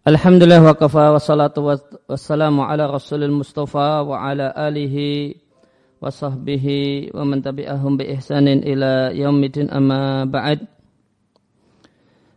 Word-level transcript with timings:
Alhamdulillah 0.00 0.64
wa 0.64 0.72
kafa 0.72 1.12
wa 1.12 1.20
salatu 1.20 1.60
wassalamu 2.08 2.64
ala 2.64 2.88
rasulil 2.88 3.36
mustafa 3.36 4.00
wa 4.00 4.16
ala 4.16 4.48
alihi 4.48 5.36
wa 6.00 6.08
sahbihi 6.08 7.12
wa 7.12 7.28
man 7.28 7.44
tabi'ahum 7.44 8.00
bi 8.00 8.08
ihsanin 8.16 8.64
ila 8.64 9.12
yaumidin 9.12 9.68
amma 9.68 10.24
ba'd. 10.24 10.64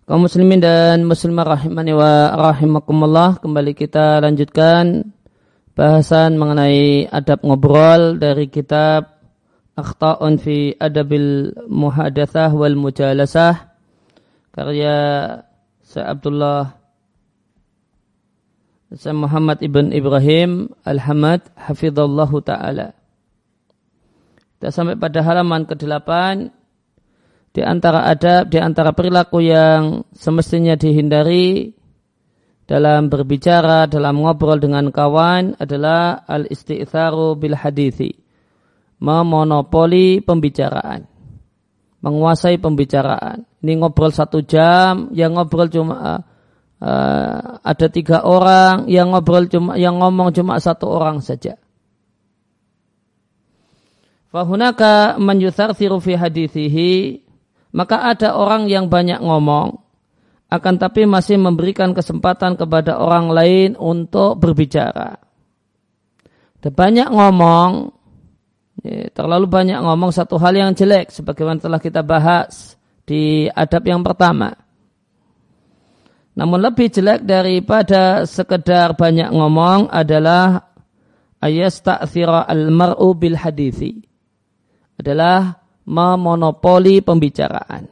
Kaum 0.04 0.28
muslimin 0.28 0.60
dan 0.60 1.08
muslimah 1.08 1.56
rahimani 1.56 1.96
wa 1.96 2.36
rahimakumullah 2.36 3.40
kembali 3.40 3.72
kita 3.80 4.20
lanjutkan 4.20 5.16
bahasan 5.72 6.36
mengenai 6.36 7.08
adab 7.08 7.48
ngobrol 7.48 8.20
dari 8.20 8.52
kitab 8.52 9.24
Akhta'un 9.80 10.36
fi 10.36 10.76
Adabil 10.76 11.56
Muhadathah 11.72 12.52
wal 12.52 12.76
Mujalasah 12.76 13.72
karya 14.52 15.00
Syekh 15.88 16.12
Abdullah 16.12 16.83
Muhammad 18.94 19.58
ibn 19.66 19.90
Ibrahim 19.90 20.70
Al-Hamad 20.86 21.50
Hafizallahu 21.58 22.46
Ta'ala. 22.46 22.94
Kita 24.62 24.70
sampai 24.70 25.02
pada 25.02 25.26
halaman 25.26 25.66
ke-8 25.66 26.10
di 27.54 27.62
antara 27.66 28.06
adab, 28.06 28.54
di 28.54 28.62
antara 28.62 28.94
perilaku 28.94 29.42
yang 29.42 30.06
semestinya 30.14 30.78
dihindari 30.78 31.74
dalam 32.70 33.10
berbicara, 33.10 33.90
dalam 33.90 34.22
ngobrol 34.22 34.62
dengan 34.62 34.94
kawan 34.94 35.58
adalah 35.58 36.24
al-isti'tharu 36.30 37.36
bil 37.38 37.58
hadithi. 37.58 38.14
Memonopoli 39.04 40.22
pembicaraan. 40.22 41.10
Menguasai 42.06 42.62
pembicaraan. 42.62 43.44
Ini 43.60 43.74
ngobrol 43.82 44.14
satu 44.14 44.46
jam, 44.46 45.12
yang 45.18 45.36
ngobrol 45.36 45.68
cuma 45.68 46.24
uh, 46.84 47.64
ada 47.64 47.88
tiga 47.88 48.28
orang 48.28 48.92
yang 48.92 49.16
ngobrol 49.16 49.48
cuma 49.48 49.80
yang 49.80 50.04
ngomong 50.04 50.36
cuma 50.36 50.60
satu 50.60 50.92
orang 50.92 51.24
saja. 51.24 51.56
Fahunaka 54.34 55.16
man 55.22 55.40
yutharthiru 55.40 56.04
fi 56.04 56.20
hadithihi 56.20 57.24
maka 57.74 58.04
ada 58.12 58.36
orang 58.36 58.68
yang 58.68 58.92
banyak 58.92 59.24
ngomong 59.24 59.82
akan 60.54 60.76
tapi 60.78 61.10
masih 61.10 61.42
memberikan 61.42 61.98
kesempatan 61.98 62.54
kepada 62.54 63.02
orang 63.02 63.34
lain 63.34 63.70
untuk 63.74 64.38
berbicara. 64.38 65.18
Ada 66.62 66.70
banyak 66.70 67.10
ngomong, 67.10 67.90
ya, 68.86 69.10
terlalu 69.12 69.50
banyak 69.50 69.82
ngomong 69.82 70.14
satu 70.14 70.38
hal 70.38 70.54
yang 70.54 70.78
jelek 70.78 71.10
sebagaimana 71.10 71.58
telah 71.58 71.82
kita 71.82 72.06
bahas 72.06 72.78
di 73.04 73.50
adab 73.50 73.84
yang 73.84 74.06
pertama. 74.06 74.63
Namun 76.34 76.66
lebih 76.66 76.90
jelek 76.90 77.30
daripada 77.30 78.26
sekedar 78.26 78.98
banyak 78.98 79.30
ngomong 79.30 79.94
adalah 79.94 80.74
ayat 81.38 81.78
ta'thira 81.86 82.50
al-mar'u 82.50 83.14
bil 83.14 83.38
hadithi. 83.38 84.02
Adalah 84.98 85.62
memonopoli 85.86 87.06
pembicaraan. 87.06 87.86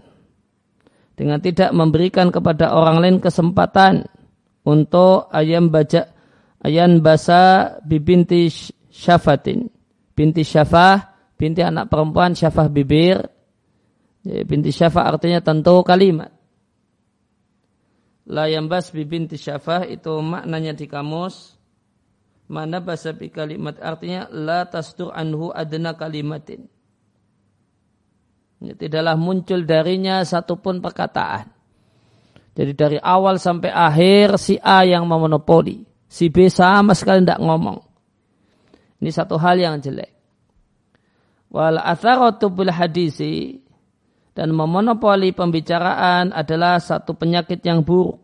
Dengan 1.13 1.37
tidak 1.37 1.69
memberikan 1.69 2.33
kepada 2.33 2.73
orang 2.73 2.97
lain 2.97 3.17
kesempatan 3.21 4.09
untuk 4.65 5.29
ayam 5.29 5.69
baca 5.69 6.09
ayan 6.65 6.97
basa 7.05 7.77
bibinti 7.85 8.49
syafatin. 8.89 9.69
Binti 10.17 10.41
syafah, 10.41 11.13
binti 11.37 11.61
anak 11.61 11.93
perempuan 11.93 12.33
syafah 12.33 12.73
bibir. 12.73 13.21
Binti 14.25 14.73
syafah 14.73 15.13
artinya 15.13 15.45
tentu 15.45 15.85
kalimat 15.85 16.40
La 18.29 18.45
yambas 18.45 18.93
bibinti 18.93 19.39
syafah 19.39 19.89
itu 19.89 20.13
maknanya 20.21 20.77
di 20.77 20.85
kamus 20.85 21.57
mana 22.51 22.83
bahasa 22.83 23.15
bi 23.15 23.31
kalimat 23.31 23.79
artinya 23.79 24.27
la 24.27 24.67
tasdur 24.67 25.15
anhu 25.15 25.55
adna 25.55 25.95
kalimatin. 25.95 26.67
Tidaklah 28.61 29.17
muncul 29.17 29.65
darinya 29.65 30.21
satupun 30.21 30.83
perkataan. 30.83 31.49
Jadi 32.51 32.71
dari 32.75 32.97
awal 32.99 33.39
sampai 33.39 33.71
akhir 33.71 34.37
si 34.37 34.59
A 34.59 34.83
yang 34.83 35.07
memonopoli. 35.07 35.87
Si 36.11 36.27
B 36.27 36.51
sama 36.51 36.91
sekali 36.91 37.23
tidak 37.23 37.39
ngomong. 37.39 37.79
Ini 39.01 39.09
satu 39.09 39.39
hal 39.39 39.57
yang 39.57 39.79
jelek. 39.79 40.11
Wal 41.49 41.79
atharatu 41.79 42.51
bil 42.51 42.69
hadisi 42.69 43.60
dan 44.31 44.55
memonopoli 44.55 45.35
pembicaraan 45.35 46.31
adalah 46.31 46.79
satu 46.79 47.15
penyakit 47.15 47.59
yang 47.67 47.83
buruk. 47.83 48.19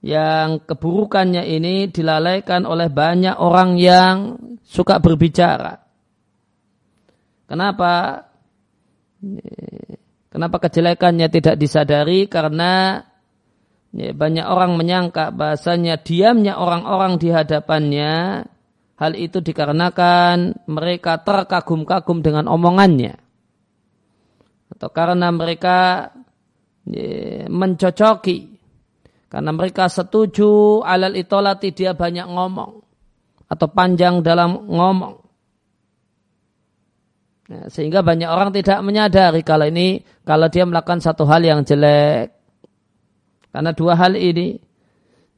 Yang 0.00 0.64
keburukannya 0.64 1.44
ini 1.44 1.92
dilalaikan 1.92 2.64
oleh 2.64 2.88
banyak 2.88 3.36
orang 3.36 3.76
yang 3.76 4.40
suka 4.64 4.96
berbicara. 4.96 5.76
Kenapa? 7.44 8.24
Kenapa 10.32 10.56
kejelekannya 10.56 11.28
tidak 11.28 11.60
disadari? 11.60 12.24
Karena 12.32 12.96
banyak 13.92 14.46
orang 14.46 14.78
menyangka 14.78 15.34
bahasanya 15.34 16.00
diamnya 16.00 16.56
orang-orang 16.56 17.18
di 17.18 17.28
hadapannya 17.34 18.46
hal 18.96 19.12
itu 19.18 19.42
dikarenakan 19.42 20.64
mereka 20.70 21.18
terkagum-kagum 21.20 22.22
dengan 22.22 22.46
omongannya 22.46 23.19
atau 24.80 24.88
karena 24.96 25.28
mereka 25.28 26.08
mencocoki. 27.52 28.48
Karena 29.28 29.52
mereka 29.52 29.92
setuju 29.92 30.80
alal 30.80 31.20
itolati 31.20 31.76
dia 31.76 31.92
banyak 31.92 32.24
ngomong. 32.24 32.80
Atau 33.44 33.68
panjang 33.76 34.24
dalam 34.24 34.56
ngomong. 34.56 35.20
Nah, 37.52 37.68
sehingga 37.68 38.00
banyak 38.00 38.30
orang 38.30 38.56
tidak 38.56 38.80
menyadari 38.80 39.44
kalau 39.44 39.68
ini 39.68 40.00
kalau 40.24 40.48
dia 40.48 40.64
melakukan 40.64 41.04
satu 41.04 41.28
hal 41.28 41.44
yang 41.44 41.60
jelek. 41.60 42.32
Karena 43.52 43.76
dua 43.76 44.00
hal 44.00 44.16
ini 44.16 44.56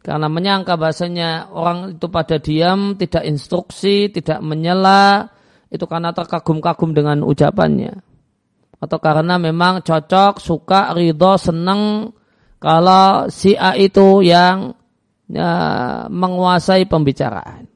karena 0.06 0.30
menyangka 0.30 0.78
bahasanya 0.78 1.50
orang 1.50 1.98
itu 1.98 2.06
pada 2.06 2.38
diam 2.38 2.94
tidak 2.94 3.26
instruksi 3.26 4.10
tidak 4.14 4.38
menyela 4.38 5.30
itu 5.72 5.86
karena 5.86 6.10
terkagum-kagum 6.10 6.90
dengan 6.92 7.22
ucapannya 7.22 8.11
atau 8.82 8.98
karena 8.98 9.38
memang 9.38 9.86
cocok, 9.86 10.42
suka, 10.42 10.90
ridho, 10.90 11.38
senang 11.38 12.10
kalau 12.58 13.30
si 13.30 13.54
A 13.54 13.78
itu 13.78 14.26
yang 14.26 14.74
ya, 15.30 15.50
menguasai 16.10 16.90
pembicaraan. 16.90 17.70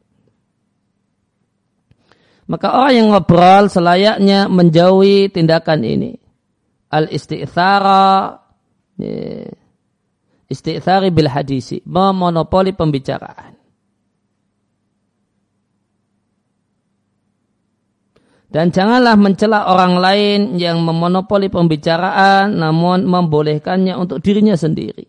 Maka 2.47 2.71
orang 2.71 2.95
yang 2.95 3.09
ngobrol 3.11 3.67
selayaknya 3.67 4.47
menjauhi 4.47 5.31
tindakan 5.31 5.83
ini. 5.83 6.15
Al-isti'thara 6.91 8.39
ya, 9.03 9.51
isti'thari 10.47 11.11
bil 11.11 11.27
hadisi, 11.27 11.83
memonopoli 11.83 12.71
pembicaraan. 12.71 13.56
Dan 18.57 18.73
janganlah 18.73 19.21
mencela 19.21 19.69
orang 19.69 20.01
lain 20.01 20.41
yang 20.57 20.81
memonopoli 20.81 21.53
pembicaraan 21.53 22.57
namun 22.57 23.05
membolehkannya 23.05 23.93
untuk 23.93 24.25
dirinya 24.25 24.57
sendiri. 24.57 25.05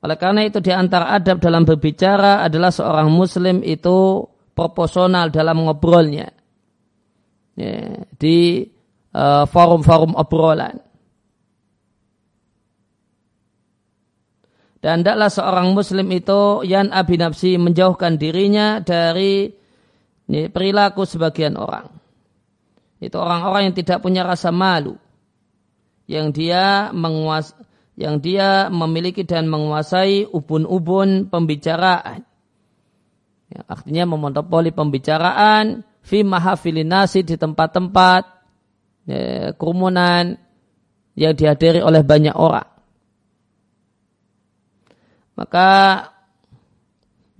Oleh 0.00 0.16
karena 0.16 0.48
itu 0.48 0.64
di 0.64 0.72
antara 0.72 1.12
adab 1.12 1.36
dalam 1.44 1.68
berbicara 1.68 2.40
adalah 2.40 2.72
seorang 2.72 3.12
muslim 3.12 3.60
itu 3.60 4.24
proporsional 4.56 5.28
dalam 5.28 5.68
ngobrolnya. 5.68 6.32
Ya, 7.60 8.08
di 8.16 8.64
uh, 9.12 9.44
forum-forum 9.44 10.16
obrolan. 10.16 10.80
Dan 14.80 15.04
tidaklah 15.04 15.28
seorang 15.28 15.76
muslim 15.76 16.08
itu 16.08 16.64
yang 16.64 16.88
abinapsi 16.88 17.60
menjauhkan 17.60 18.16
dirinya 18.16 18.80
dari 18.80 19.59
ini 20.30 20.46
perilaku 20.46 21.02
sebagian 21.02 21.58
orang. 21.58 21.90
Itu 23.02 23.18
orang-orang 23.18 23.66
yang 23.66 23.74
tidak 23.74 23.98
punya 23.98 24.22
rasa 24.22 24.54
malu. 24.54 24.94
Yang 26.06 26.26
dia 26.38 26.94
menguas, 26.94 27.50
yang 27.98 28.22
dia 28.22 28.70
memiliki 28.70 29.26
dan 29.26 29.50
menguasai 29.50 30.30
ubun-ubun 30.30 31.26
pembicaraan. 31.26 32.22
Ya, 33.50 33.60
artinya 33.66 34.14
memonopoli 34.14 34.70
pembicaraan 34.70 35.82
fi 36.06 36.22
mahafilinasi 36.22 37.26
di 37.26 37.34
tempat-tempat 37.34 38.22
ya, 39.10 39.50
kerumunan 39.58 40.38
yang 41.18 41.34
dihadiri 41.34 41.82
oleh 41.82 42.06
banyak 42.06 42.38
orang. 42.38 42.70
Maka 45.34 45.70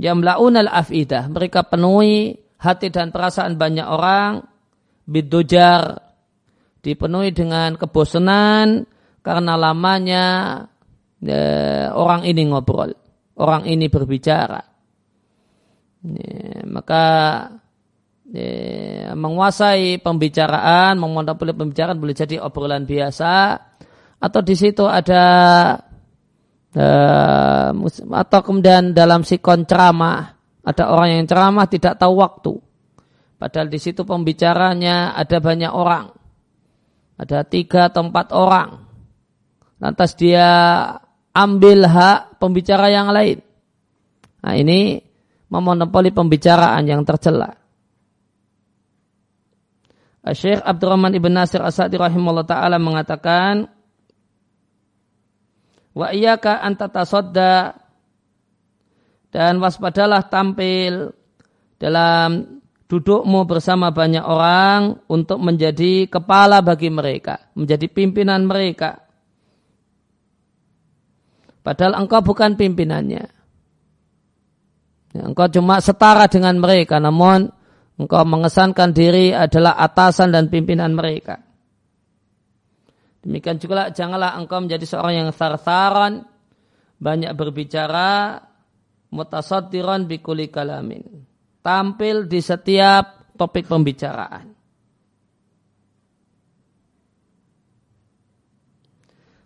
yang 0.03 0.19
melaunal 0.19 0.67
afidah 0.67 1.31
mereka 1.31 1.63
penuhi 1.63 2.50
hati 2.61 2.93
dan 2.93 3.09
perasaan 3.09 3.57
banyak 3.57 3.89
orang 3.89 4.45
bidujar 5.09 5.97
dipenuhi 6.85 7.33
dengan 7.33 7.75
kebosanan 7.81 8.85
karena 9.25 9.57
lamanya 9.57 10.25
eh, 11.25 11.89
orang 11.93 12.25
ini 12.29 12.53
ngobrol, 12.53 12.93
orang 13.41 13.65
ini 13.69 13.89
berbicara. 13.89 14.61
Ya, 16.01 16.65
maka 16.65 17.05
ya, 18.33 19.13
menguasai 19.13 20.01
pembicaraan, 20.01 20.97
memonopoli 20.97 21.53
pembicaraan 21.53 22.01
boleh 22.01 22.17
jadi 22.17 22.41
obrolan 22.41 22.89
biasa, 22.89 23.61
atau 24.21 24.41
di 24.41 24.57
situ 24.57 24.85
ada 24.89 25.25
uh, 26.77 27.71
atau 28.17 28.41
kemudian 28.45 28.93
dalam 28.93 29.25
sikon 29.25 29.65
ceramah 29.65 30.40
ada 30.61 30.93
orang 30.93 31.17
yang 31.17 31.25
ceramah 31.25 31.67
tidak 31.69 31.97
tahu 31.97 32.21
waktu. 32.21 32.53
Padahal 33.41 33.73
di 33.73 33.81
situ 33.81 34.05
pembicaranya 34.05 35.17
ada 35.17 35.41
banyak 35.41 35.73
orang. 35.73 36.13
Ada 37.17 37.49
tiga 37.49 37.89
atau 37.89 38.09
empat 38.09 38.37
orang. 38.37 38.85
Lantas 39.81 40.13
dia 40.17 40.49
ambil 41.33 41.89
hak 41.89 42.37
pembicara 42.37 42.93
yang 42.93 43.09
lain. 43.09 43.41
Nah 44.45 44.55
ini 44.57 45.01
memonopoli 45.49 46.13
pembicaraan 46.13 46.85
yang 46.85 47.01
tercela. 47.09 47.57
Syekh 50.21 50.61
Abdurrahman 50.61 51.17
Ibn 51.17 51.33
Nasir 51.33 51.65
Asadi 51.65 51.97
rahimahullah 51.97 52.45
ta'ala 52.45 52.77
mengatakan 52.77 53.73
Wa 55.91 56.15
iyaka 56.15 56.63
antatasadda 56.63 57.80
dan 59.31 59.63
waspadalah 59.63 60.27
tampil 60.27 61.15
dalam 61.79 62.61
dudukmu 62.91 63.47
bersama 63.47 63.95
banyak 63.95 64.27
orang 64.27 64.99
untuk 65.07 65.39
menjadi 65.39 66.11
kepala 66.11 66.59
bagi 66.61 66.91
mereka, 66.91 67.39
menjadi 67.55 67.87
pimpinan 67.87 68.43
mereka. 68.45 69.07
Padahal 71.63 72.03
engkau 72.03 72.19
bukan 72.27 72.59
pimpinannya. 72.59 73.25
Ya, 75.11 75.23
engkau 75.23 75.47
cuma 75.51 75.79
setara 75.79 76.27
dengan 76.27 76.59
mereka, 76.59 76.99
namun 76.99 77.55
engkau 77.95 78.27
mengesankan 78.27 78.91
diri 78.91 79.31
adalah 79.31 79.79
atasan 79.79 80.35
dan 80.35 80.51
pimpinan 80.51 80.91
mereka. 80.91 81.39
Demikian 83.23 83.61
juga 83.63 83.93
janganlah 83.93 84.35
engkau 84.41 84.65
menjadi 84.65 84.83
seorang 84.83 85.15
yang 85.15 85.31
sarsaran, 85.31 86.25
banyak 86.99 87.31
berbicara, 87.37 88.50
mutasaddiran 89.11 90.07
bikuli 90.07 90.49
kalamin. 90.49 91.27
Tampil 91.61 92.25
di 92.25 92.41
setiap 92.41 93.37
topik 93.37 93.69
pembicaraan. 93.69 94.61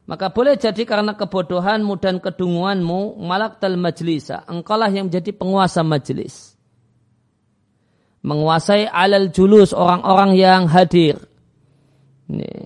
Maka 0.04 0.28
boleh 0.28 0.60
jadi 0.60 0.84
karena 0.84 1.16
kebodohanmu 1.16 1.96
dan 1.96 2.20
kedunguanmu, 2.20 3.24
malak 3.24 3.56
tal 3.56 3.80
majlisa. 3.80 4.44
Engkaulah 4.44 4.92
yang 4.92 5.08
menjadi 5.08 5.32
penguasa 5.32 5.80
majlis. 5.80 6.52
Menguasai 8.20 8.84
alal 8.84 9.32
julus 9.32 9.72
orang-orang 9.72 10.36
yang 10.36 10.62
hadir. 10.68 11.16
Nih. 12.28 12.63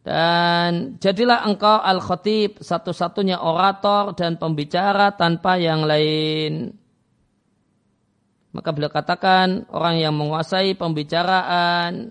Dan 0.00 0.96
jadilah 0.96 1.44
engkau 1.44 1.76
al-khatib 1.76 2.64
satu-satunya 2.64 3.36
orator 3.36 4.16
dan 4.16 4.40
pembicara 4.40 5.12
tanpa 5.12 5.60
yang 5.60 5.84
lain. 5.84 6.72
Maka 8.50 8.68
beliau 8.72 8.90
katakan 8.90 9.68
orang 9.70 10.00
yang 10.00 10.16
menguasai 10.16 10.74
pembicaraan 10.74 12.10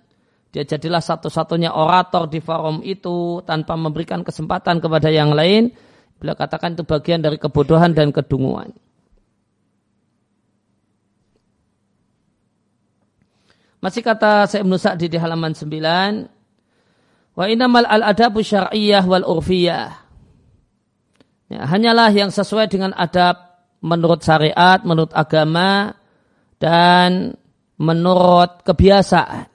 dia 0.49 0.65
jadilah 0.65 1.01
satu-satunya 1.01 1.69
orator 1.69 2.25
di 2.25 2.41
forum 2.41 2.81
itu 2.81 3.45
tanpa 3.45 3.77
memberikan 3.77 4.25
kesempatan 4.25 4.81
kepada 4.81 5.13
yang 5.13 5.29
lain. 5.29 5.69
Beliau 6.17 6.33
katakan 6.33 6.73
itu 6.73 6.81
bagian 6.81 7.21
dari 7.21 7.37
kebodohan 7.37 7.93
dan 7.93 8.09
kedunguan. 8.09 8.73
Masih 13.79 14.03
kata 14.03 14.43
Syekh 14.49 14.67
Ibnu 14.67 14.75
Sa'di 14.75 15.07
di 15.07 15.15
halaman 15.15 15.55
9, 15.55 16.38
Wa 17.39 17.47
inamal 17.47 17.87
al-adabu 17.87 18.43
syar'iyyah 18.43 19.07
wal 19.07 19.23
urfiyah. 19.23 19.95
Ya, 21.47 21.63
hanyalah 21.63 22.11
yang 22.11 22.35
sesuai 22.35 22.67
dengan 22.67 22.91
adab 22.91 23.39
menurut 23.79 24.19
syariat, 24.27 24.83
menurut 24.83 25.15
agama, 25.15 25.95
dan 26.59 27.39
menurut 27.79 28.59
kebiasaan. 28.67 29.47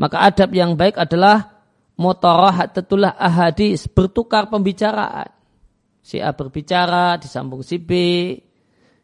Maka 0.00 0.16
adab 0.32 0.56
yang 0.56 0.80
baik 0.80 0.96
adalah 0.96 1.60
mutarahatatullah 2.00 3.20
ahadis, 3.20 3.84
bertukar 3.86 4.48
pembicaraan. 4.48 5.28
Si 6.00 6.24
A 6.24 6.32
berbicara, 6.32 7.20
disambung 7.20 7.60
si 7.60 7.76
B, 7.76 7.92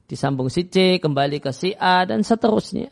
disambung 0.08 0.48
si 0.48 0.72
C, 0.72 0.96
kembali 0.96 1.36
ke 1.36 1.52
si 1.52 1.76
A, 1.76 2.00
dan 2.08 2.24
seterusnya. 2.24 2.88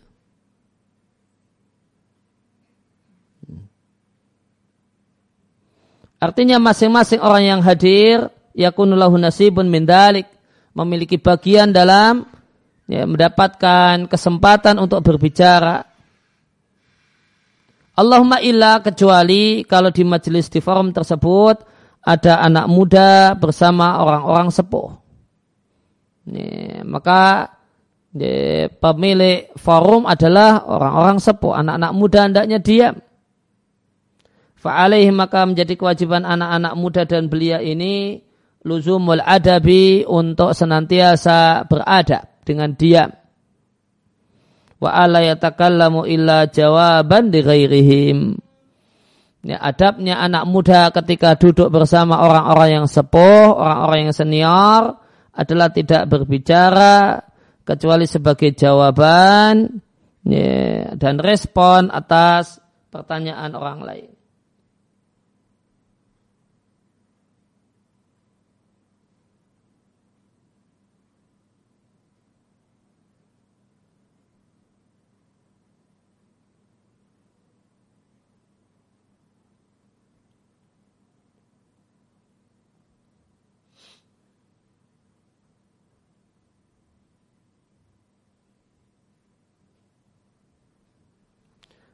Artinya 6.18 6.58
masing-masing 6.58 7.22
orang 7.22 7.44
yang 7.46 7.60
hadir, 7.62 8.26
yakunulahu 8.54 9.14
nasibun 9.18 9.70
min 9.70 9.86
dalik, 9.86 10.26
memiliki 10.74 11.18
bagian 11.18 11.70
dalam 11.70 12.26
ya, 12.90 13.06
mendapatkan 13.06 14.10
kesempatan 14.10 14.78
untuk 14.82 15.02
berbicara 15.02 15.88
Allahumma 17.98 18.38
illa 18.38 18.78
kecuali 18.78 19.66
kalau 19.66 19.90
di 19.90 20.06
majelis 20.06 20.46
di 20.46 20.62
forum 20.62 20.94
tersebut 20.94 21.66
ada 22.06 22.38
anak 22.46 22.70
muda 22.70 23.34
bersama 23.34 23.98
orang-orang 23.98 24.54
sepuh. 24.54 24.94
Ini, 26.30 26.86
maka 26.86 27.50
ini, 28.14 28.70
pemilik 28.70 29.50
forum 29.58 30.06
adalah 30.06 30.62
orang-orang 30.62 31.18
sepuh, 31.18 31.58
anak-anak 31.58 31.92
muda 31.98 32.20
hendaknya 32.30 32.58
diam. 32.62 32.94
Fa'alaihi 34.58 35.14
maka 35.14 35.46
menjadi 35.46 35.78
kewajiban 35.78 36.26
anak-anak 36.26 36.74
muda 36.74 37.02
dan 37.06 37.30
belia 37.30 37.62
ini 37.62 38.18
luzumul 38.66 39.22
adabi 39.22 40.02
untuk 40.02 40.50
senantiasa 40.50 41.62
beradab 41.70 42.26
dengan 42.42 42.74
diam 42.74 43.10
wa 44.78 44.90
ala 44.94 45.22
yatakallamu 45.22 46.06
illa 46.06 46.46
jawaban 46.48 47.30
di 47.34 47.40
ghairihim. 47.42 48.18
Ya, 49.46 49.62
adabnya 49.62 50.18
anak 50.18 50.50
muda 50.50 50.90
ketika 50.90 51.38
duduk 51.38 51.70
bersama 51.70 52.18
orang-orang 52.18 52.82
yang 52.82 52.86
sepuh, 52.90 53.54
orang-orang 53.54 54.10
yang 54.10 54.14
senior 54.14 54.82
adalah 55.30 55.70
tidak 55.70 56.10
berbicara 56.10 57.22
kecuali 57.62 58.10
sebagai 58.10 58.50
jawaban 58.58 59.78
ya, 60.26 60.90
dan 60.98 61.22
respon 61.22 61.94
atas 61.94 62.58
pertanyaan 62.90 63.54
orang 63.54 63.80
lain. 63.86 64.17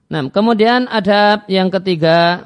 Nah, 0.04 0.20
kemudian 0.28 0.84
ada 0.84 1.48
yang 1.48 1.72
ketiga 1.72 2.44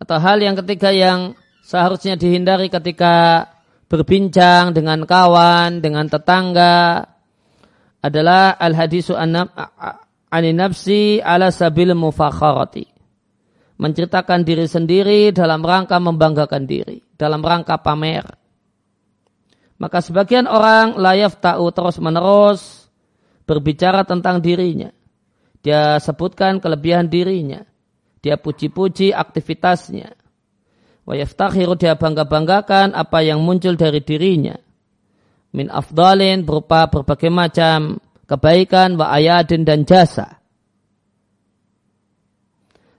atau 0.00 0.16
hal 0.16 0.40
yang 0.40 0.56
ketiga 0.64 0.88
yang 0.88 1.36
seharusnya 1.60 2.16
dihindari 2.16 2.72
ketika 2.72 3.44
berbincang 3.92 4.72
dengan 4.72 5.04
kawan, 5.04 5.84
dengan 5.84 6.08
tetangga 6.08 7.04
adalah 8.00 8.56
al 8.56 8.72
hadisu 8.72 9.12
ani 9.18 10.50
nafsi 10.56 11.20
ala 11.20 11.52
sabil 11.52 11.92
mufakharati. 11.92 12.88
Menceritakan 13.78 14.42
diri 14.42 14.66
sendiri 14.66 15.30
dalam 15.30 15.62
rangka 15.62 16.02
membanggakan 16.02 16.66
diri, 16.66 16.98
dalam 17.14 17.44
rangka 17.44 17.78
pamer. 17.78 18.26
Maka 19.78 20.02
sebagian 20.02 20.50
orang 20.50 20.98
layaf 20.98 21.38
ta'u 21.38 21.70
terus 21.70 22.02
menerus 22.02 22.90
berbicara 23.46 24.02
tentang 24.02 24.42
dirinya 24.42 24.90
dia 25.62 25.98
sebutkan 25.98 26.62
kelebihan 26.62 27.10
dirinya. 27.10 27.66
Dia 28.22 28.38
puji-puji 28.38 29.14
aktivitasnya. 29.14 30.14
Wa 31.06 31.14
yaftakhiru 31.16 31.78
dia 31.78 31.96
bangga-banggakan 31.96 32.92
apa 32.92 33.24
yang 33.24 33.40
muncul 33.40 33.74
dari 33.78 34.02
dirinya. 34.02 34.58
Min 35.54 35.72
afdalin 35.72 36.44
berupa 36.44 36.90
berbagai 36.92 37.32
macam 37.32 37.96
kebaikan 38.28 39.00
wa 39.00 39.08
ayadin 39.08 39.64
dan 39.64 39.88
jasa. 39.88 40.38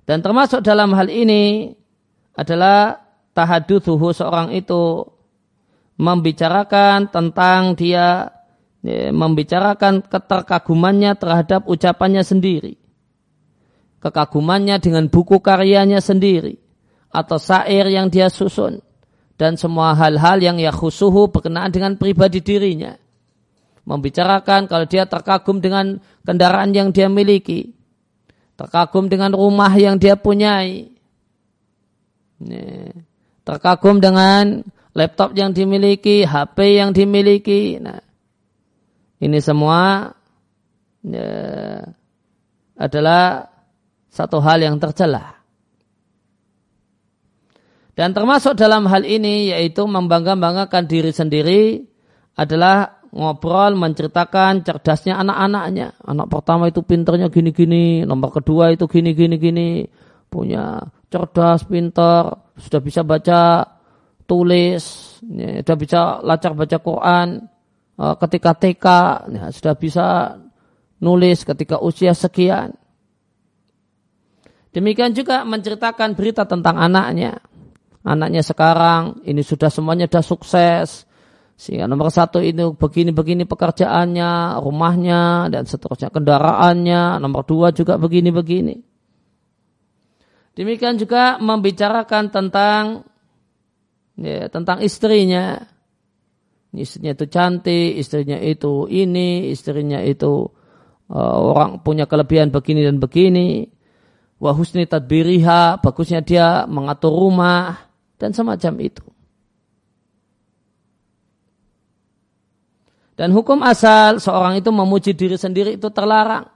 Dan 0.09 0.25
termasuk 0.25 0.65
dalam 0.65 0.89
hal 0.97 1.05
ini 1.05 1.69
adalah 2.33 2.97
tahadutsuhu 3.37 4.09
seorang 4.09 4.49
itu 4.57 5.05
membicarakan 6.01 7.13
tentang 7.13 7.77
dia 7.77 8.33
ya, 8.85 9.11
membicarakan 9.11 10.05
keterkagumannya 10.05 11.15
terhadap 11.17 11.67
ucapannya 11.67 12.23
sendiri. 12.23 12.79
Kekagumannya 13.99 14.79
dengan 14.79 15.11
buku 15.11 15.43
karyanya 15.43 15.99
sendiri 15.99 16.55
atau 17.11 17.35
syair 17.35 17.91
yang 17.91 18.07
dia 18.07 18.31
susun 18.31 18.79
dan 19.35 19.55
semua 19.55 19.95
hal-hal 19.95 20.39
yang 20.39 20.55
ya 20.59 20.71
khusuhu 20.71 21.31
berkenaan 21.31 21.71
dengan 21.71 21.95
pribadi 21.95 22.39
dirinya. 22.39 22.95
Membicarakan 23.87 24.69
kalau 24.69 24.85
dia 24.85 25.07
terkagum 25.09 25.59
dengan 25.59 25.97
kendaraan 26.23 26.75
yang 26.75 26.93
dia 26.93 27.09
miliki, 27.09 27.73
terkagum 28.59 29.09
dengan 29.09 29.33
rumah 29.33 29.71
yang 29.73 29.97
dia 29.97 30.13
punyai, 30.13 30.93
terkagum 33.43 33.97
dengan 33.97 34.61
laptop 34.93 35.33
yang 35.33 35.51
dimiliki, 35.55 36.27
HP 36.27 36.77
yang 36.77 36.93
dimiliki. 36.93 37.81
Nah, 37.81 37.97
ini 39.19 39.39
semua 39.43 40.11
ya, 41.03 41.29
adalah 42.79 43.47
satu 44.07 44.39
hal 44.39 44.63
yang 44.63 44.79
tercela. 44.79 45.39
Dan 47.99 48.15
termasuk 48.15 48.55
dalam 48.55 48.87
hal 48.87 49.03
ini 49.03 49.51
yaitu 49.51 49.83
membangga-banggakan 49.83 50.87
diri 50.87 51.11
sendiri 51.11 51.83
adalah 52.39 53.03
ngobrol 53.11 53.75
menceritakan 53.75 54.63
cerdasnya 54.63 55.19
anak-anaknya. 55.19 55.99
Anak 56.07 56.31
pertama 56.31 56.71
itu 56.71 56.79
pinternya 56.79 57.27
gini-gini, 57.27 58.07
nomor 58.07 58.31
kedua 58.31 58.71
itu 58.71 58.87
gini-gini-gini, 58.87 59.83
punya 60.31 60.79
cerdas, 61.11 61.67
pinter, 61.67 62.39
sudah 62.55 62.79
bisa 62.79 63.01
baca 63.03 63.65
tulis, 64.29 64.83
ya, 65.25 65.59
sudah 65.65 65.75
bisa 65.75 65.99
lacak 66.21 66.53
baca 66.55 66.77
Quran, 66.79 67.27
ketika 67.99 68.55
TK, 68.55 68.85
ya, 69.27 69.45
sudah 69.51 69.75
bisa 69.75 70.05
nulis 71.03 71.43
ketika 71.43 71.79
usia 71.83 72.15
sekian. 72.15 72.75
Demikian 74.71 75.11
juga 75.17 75.43
menceritakan 75.43 76.13
berita 76.13 76.45
tentang 76.45 76.77
anaknya. 76.77 77.41
Anaknya 78.05 78.45
sekarang 78.45 79.19
ini 79.27 79.43
sudah 79.43 79.67
semuanya 79.67 80.07
sudah 80.07 80.23
sukses. 80.23 80.89
Sehingga 81.59 81.91
nomor 81.91 82.07
satu 82.07 82.39
ini 82.39 82.71
begini-begini 82.71 83.43
pekerjaannya, 83.43 84.63
rumahnya, 84.63 85.51
dan 85.51 85.67
seterusnya 85.67 86.07
kendaraannya. 86.07 87.19
Nomor 87.19 87.43
dua 87.43 87.75
juga 87.75 87.99
begini-begini. 87.99 88.79
Demikian 90.55 90.95
juga 90.95 91.35
membicarakan 91.43 92.31
tentang 92.31 93.03
ya, 94.15 94.47
tentang 94.47 94.79
istrinya. 94.79 95.59
Istrinya 96.69 97.17
itu 97.17 97.25
cantik, 97.25 97.97
istrinya 97.97 98.37
itu 98.37 98.85
ini, 98.85 99.49
istrinya 99.49 100.05
itu 100.05 100.53
uh, 101.09 101.37
orang 101.41 101.81
punya 101.81 102.05
kelebihan 102.05 102.53
begini 102.53 102.85
dan 102.85 103.01
begini. 103.01 103.65
Wahusni 104.39 104.85
tadbiriha, 104.85 105.81
bagusnya 105.83 106.23
dia 106.23 106.63
mengatur 106.69 107.11
rumah 107.11 107.89
dan 108.21 108.31
semacam 108.31 108.73
itu. 108.79 109.03
Dan 113.19 113.35
hukum 113.35 113.59
asal 113.67 114.23
seorang 114.23 114.55
itu 114.55 114.71
memuji 114.71 115.11
diri 115.11 115.35
sendiri 115.35 115.75
itu 115.75 115.91
terlarang. 115.91 116.47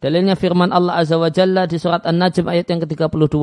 Dalilnya 0.00 0.32
firman 0.32 0.72
Allah 0.72 0.96
Azza 1.04 1.20
wa 1.20 1.28
Jalla 1.28 1.68
di 1.68 1.76
surat 1.76 2.08
An-Najm 2.08 2.48
ayat 2.48 2.72
yang 2.72 2.80
ke-32, 2.88 3.36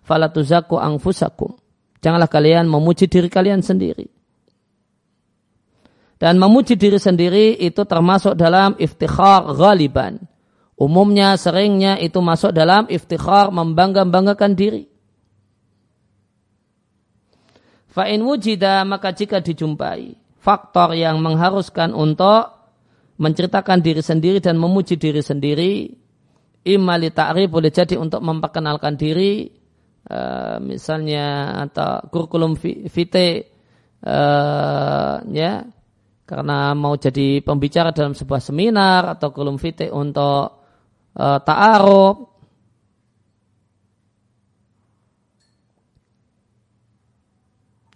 "Fala 0.00 0.32
tuzaku 0.32 0.80
anfusakum." 0.80 1.52
Janganlah 2.00 2.32
kalian 2.32 2.64
memuji 2.64 3.12
diri 3.12 3.28
kalian 3.28 3.60
sendiri. 3.60 4.21
Dan 6.22 6.38
memuji 6.38 6.78
diri 6.78 7.02
sendiri 7.02 7.58
itu 7.58 7.82
termasuk 7.82 8.38
dalam 8.38 8.78
iftikhar 8.78 9.58
ghaliban. 9.58 10.22
Umumnya 10.78 11.34
seringnya 11.34 11.98
itu 11.98 12.22
masuk 12.22 12.54
dalam 12.54 12.86
iftikhar 12.86 13.50
membangga-banggakan 13.50 14.54
diri. 14.54 14.86
Fa'in 17.90 18.22
wujida 18.22 18.86
maka 18.86 19.10
jika 19.10 19.42
dijumpai 19.42 20.14
faktor 20.38 20.94
yang 20.94 21.18
mengharuskan 21.18 21.90
untuk 21.90 22.54
menceritakan 23.18 23.82
diri 23.82 24.00
sendiri 24.00 24.38
dan 24.38 24.62
memuji 24.62 24.94
diri 24.94 25.26
sendiri, 25.26 25.90
imali 26.62 27.10
ta'rif 27.10 27.50
boleh 27.50 27.74
jadi 27.74 27.98
untuk 27.98 28.22
memperkenalkan 28.22 28.94
diri 28.94 29.50
uh, 30.06 30.62
misalnya 30.62 31.58
atau 31.66 32.06
kurikulum 32.14 32.54
vitae 32.86 33.42
uh, 34.06 35.18
ya 35.26 35.66
karena 36.32 36.72
mau 36.72 36.96
jadi 36.96 37.44
pembicara 37.44 37.92
dalam 37.92 38.16
sebuah 38.16 38.40
seminar 38.40 39.04
atau 39.04 39.28
kurikulum 39.36 39.60
vitae 39.60 39.92
untuk 39.92 40.64
uh, 41.12 41.38
ta'aruf. 41.44 42.16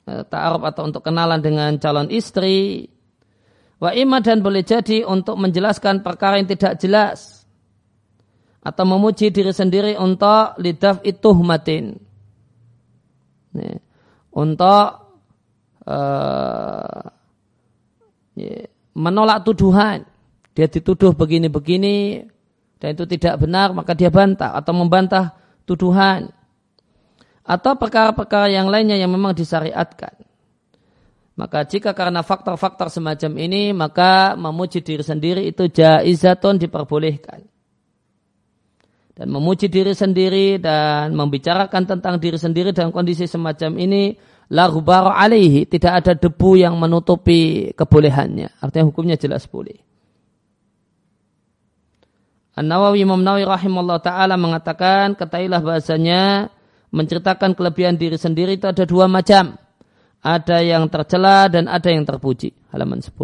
Uh, 0.05 0.21
ta'aruf 0.29 0.63
atau 0.69 0.85
untuk 0.85 1.01
kenalan 1.01 1.41
dengan 1.41 1.81
calon 1.81 2.13
istri. 2.13 2.85
Wa 3.81 3.97
imma 3.97 4.21
dan 4.21 4.45
boleh 4.45 4.69
jadi 4.69 5.09
untuk 5.09 5.41
menjelaskan 5.41 6.05
perkara 6.05 6.37
yang 6.37 6.53
tidak 6.53 6.77
jelas. 6.77 7.49
Atau 8.61 8.85
memuji 8.85 9.33
diri 9.33 9.57
sendiri 9.57 9.97
untuk 9.97 10.61
lidaf 10.61 11.01
itu 11.09 11.33
matin. 11.41 11.97
Untuk 14.29 14.89
uh, 15.89 17.16
menolak 18.97 19.45
tuduhan. 19.45 20.05
Dia 20.57 20.69
dituduh 20.69 21.13
begini-begini 21.13 22.25
dan 22.81 22.97
itu 22.97 23.05
tidak 23.09 23.45
benar 23.45 23.77
maka 23.77 23.93
dia 23.93 24.09
bantah 24.09 24.57
atau 24.57 24.73
membantah 24.73 25.37
tuduhan. 25.69 26.33
Atau 27.47 27.79
perkara-perkara 27.79 28.51
yang 28.51 28.67
lainnya 28.67 28.99
yang 28.99 29.13
memang 29.13 29.37
disyariatkan. 29.37 30.19
Maka 31.37 31.69
jika 31.69 31.93
karena 31.93 32.25
faktor-faktor 32.25 32.89
semacam 32.89 33.33
ini 33.37 33.77
maka 33.77 34.33
memuji 34.41 34.81
diri 34.81 35.05
sendiri 35.05 35.45
itu 35.45 35.69
jaizatun 35.69 36.57
diperbolehkan 36.57 37.45
dan 39.17 39.33
memuji 39.33 39.73
diri 39.73 39.97
sendiri 39.97 40.61
dan 40.61 41.17
membicarakan 41.17 41.89
tentang 41.89 42.21
diri 42.21 42.37
sendiri 42.37 42.77
dalam 42.77 42.93
kondisi 42.93 43.25
semacam 43.25 43.81
ini 43.81 44.13
la 44.53 44.71
alaihi 44.71 45.67
tidak 45.67 45.93
ada 46.05 46.13
debu 46.15 46.61
yang 46.61 46.79
menutupi 46.79 47.73
kebolehannya. 47.75 48.63
Artinya 48.63 48.87
hukumnya 48.87 49.19
jelas 49.19 49.47
boleh. 49.51 49.79
An-Nawawi 52.57 53.05
Imam 53.05 53.21
Nawawi 53.21 53.45
rahimahullah 53.45 54.01
taala 54.01 54.41
mengatakan 54.41 55.13
ketahuilah 55.13 55.61
bahasanya 55.61 56.49
menceritakan 56.89 57.53
kelebihan 57.53 58.01
diri 58.01 58.17
sendiri 58.17 58.57
itu 58.57 58.65
ada 58.65 58.87
dua 58.89 59.11
macam. 59.11 59.59
Ada 60.25 60.65
yang 60.65 60.89
tercela 60.89 61.47
dan 61.53 61.69
ada 61.69 61.87
yang 61.93 62.03
terpuji. 62.03 62.51
Halaman 62.73 62.99
10 62.99 63.15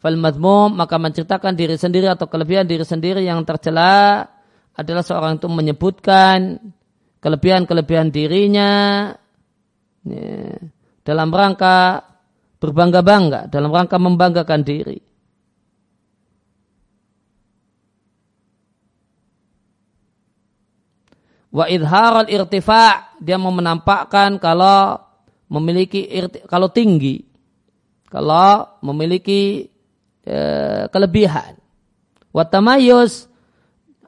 Fal 0.00 0.20
madmum 0.20 0.72
maka 0.72 1.00
menceritakan 1.00 1.56
diri 1.56 1.80
sendiri 1.80 2.12
atau 2.12 2.28
kelebihan 2.28 2.68
diri 2.68 2.84
sendiri 2.84 3.24
yang 3.24 3.40
tercela 3.48 4.28
adalah 4.76 5.00
seorang 5.00 5.40
itu 5.40 5.48
menyebutkan 5.48 6.60
kelebihan-kelebihan 7.24 8.12
dirinya 8.12 8.70
ya, 10.04 10.60
dalam 11.04 11.28
rangka 11.32 12.04
berbangga-bangga, 12.60 13.50
dalam 13.52 13.68
rangka 13.72 13.96
membanggakan 14.00 14.62
diri. 14.64 14.98
Wa 21.54 21.70
idharal 21.70 22.26
irtifa 22.26 23.14
dia 23.22 23.38
mau 23.38 23.54
menampakkan 23.54 24.42
kalau 24.42 24.98
memiliki 25.50 26.08
kalau 26.50 26.66
tinggi, 26.72 27.22
kalau 28.10 28.80
memiliki 28.82 29.74
Eh, 30.24 30.88
kelebihan. 30.88 31.60
Watamayus 32.32 33.28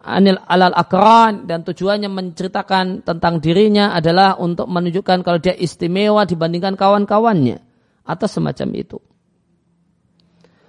anil 0.06 0.38
alal 0.46 0.72
akran. 0.72 1.50
Dan 1.50 1.66
tujuannya 1.66 2.06
menceritakan 2.06 3.02
tentang 3.02 3.42
dirinya 3.42 3.90
adalah 3.90 4.38
untuk 4.38 4.70
menunjukkan 4.70 5.26
kalau 5.26 5.42
dia 5.42 5.58
istimewa 5.58 6.22
dibandingkan 6.22 6.78
kawan-kawannya. 6.78 7.58
Atau 8.06 8.30
semacam 8.30 8.68
itu. 8.78 8.98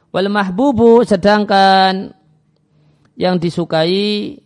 Wal 0.10 0.34
mahbubu 0.34 1.06
sedangkan 1.06 2.18
yang 3.14 3.38
disukai 3.38 4.38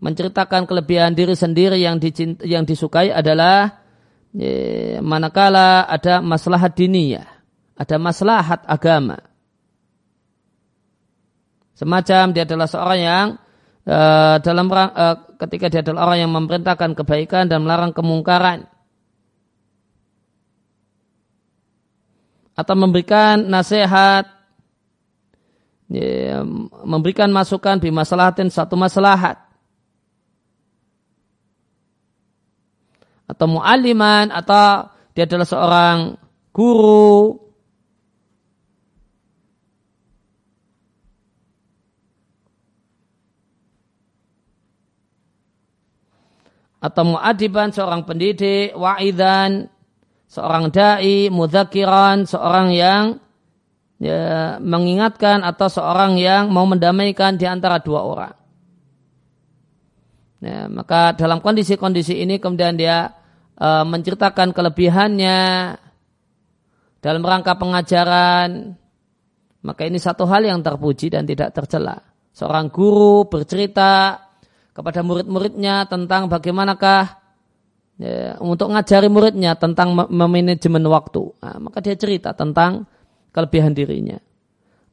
menceritakan 0.00 0.64
kelebihan 0.64 1.12
diri 1.12 1.36
sendiri 1.36 1.76
yang 1.76 2.00
dicinta, 2.00 2.42
yang 2.42 2.64
disukai 2.64 3.12
adalah 3.12 3.84
eh, 4.32 4.96
manakala 5.04 5.84
ada 5.84 6.24
maslahat 6.24 6.72
diniyah, 6.72 7.28
ada 7.76 7.96
maslahat 8.00 8.64
agama. 8.64 9.20
Semacam 11.76 12.36
dia 12.36 12.44
adalah 12.44 12.68
seorang 12.68 13.00
yang 13.00 13.26
uh, 13.86 14.36
dalam 14.42 14.66
uh, 14.68 15.16
ketika 15.40 15.72
dia 15.72 15.80
adalah 15.84 16.10
orang 16.10 16.18
yang 16.26 16.32
memerintahkan 16.32 16.92
kebaikan 16.96 17.48
dan 17.48 17.64
melarang 17.64 17.92
kemungkaran. 17.94 18.68
Atau 22.56 22.74
memberikan 22.76 23.48
nasihat. 23.48 24.28
Ya, 25.90 26.46
memberikan 26.86 27.34
masukan 27.34 27.82
di 27.82 27.90
masalahatin 27.90 28.46
satu 28.46 28.78
masalahat 28.78 29.50
atau 33.30 33.46
mu'aliman 33.46 34.34
atau 34.34 34.90
dia 35.14 35.26
adalah 35.26 35.46
seorang 35.46 35.98
guru 36.50 37.38
atau 46.80 47.02
muadiban 47.04 47.70
seorang 47.70 48.08
pendidik, 48.08 48.72
wa'idan 48.72 49.68
seorang 50.30 50.72
dai, 50.72 51.28
mudzakiran 51.28 52.24
seorang 52.24 52.72
yang 52.72 53.04
ya, 54.00 54.56
mengingatkan 54.62 55.42
atau 55.42 55.68
seorang 55.68 56.16
yang 56.16 56.48
mau 56.48 56.64
mendamaikan 56.64 57.36
di 57.36 57.44
antara 57.44 57.82
dua 57.82 58.00
orang. 58.06 58.34
Ya, 60.40 60.72
maka 60.72 61.12
dalam 61.12 61.44
kondisi-kondisi 61.44 62.16
ini 62.16 62.40
kemudian 62.40 62.80
dia 62.80 63.12
uh, 63.60 63.84
menceritakan 63.84 64.56
kelebihannya 64.56 65.38
dalam 67.04 67.20
rangka 67.20 67.60
pengajaran, 67.60 68.72
maka 69.60 69.82
ini 69.84 70.00
satu 70.00 70.24
hal 70.24 70.48
yang 70.48 70.64
terpuji 70.64 71.12
dan 71.12 71.28
tidak 71.28 71.52
tercela. 71.52 72.00
Seorang 72.32 72.72
guru 72.72 73.28
bercerita 73.28 74.16
kepada 74.70 75.02
murid-muridnya 75.02 75.86
tentang 75.90 76.30
bagaimanakah 76.30 77.20
ya, 78.00 78.38
untuk 78.40 78.72
ngajari 78.72 79.08
muridnya 79.10 79.58
tentang 79.58 79.92
memanajemen 79.92 80.84
waktu. 80.88 81.22
Nah, 81.42 81.56
maka 81.60 81.84
dia 81.84 81.94
cerita 81.94 82.32
tentang 82.32 82.86
kelebihan 83.34 83.76
dirinya. 83.76 84.18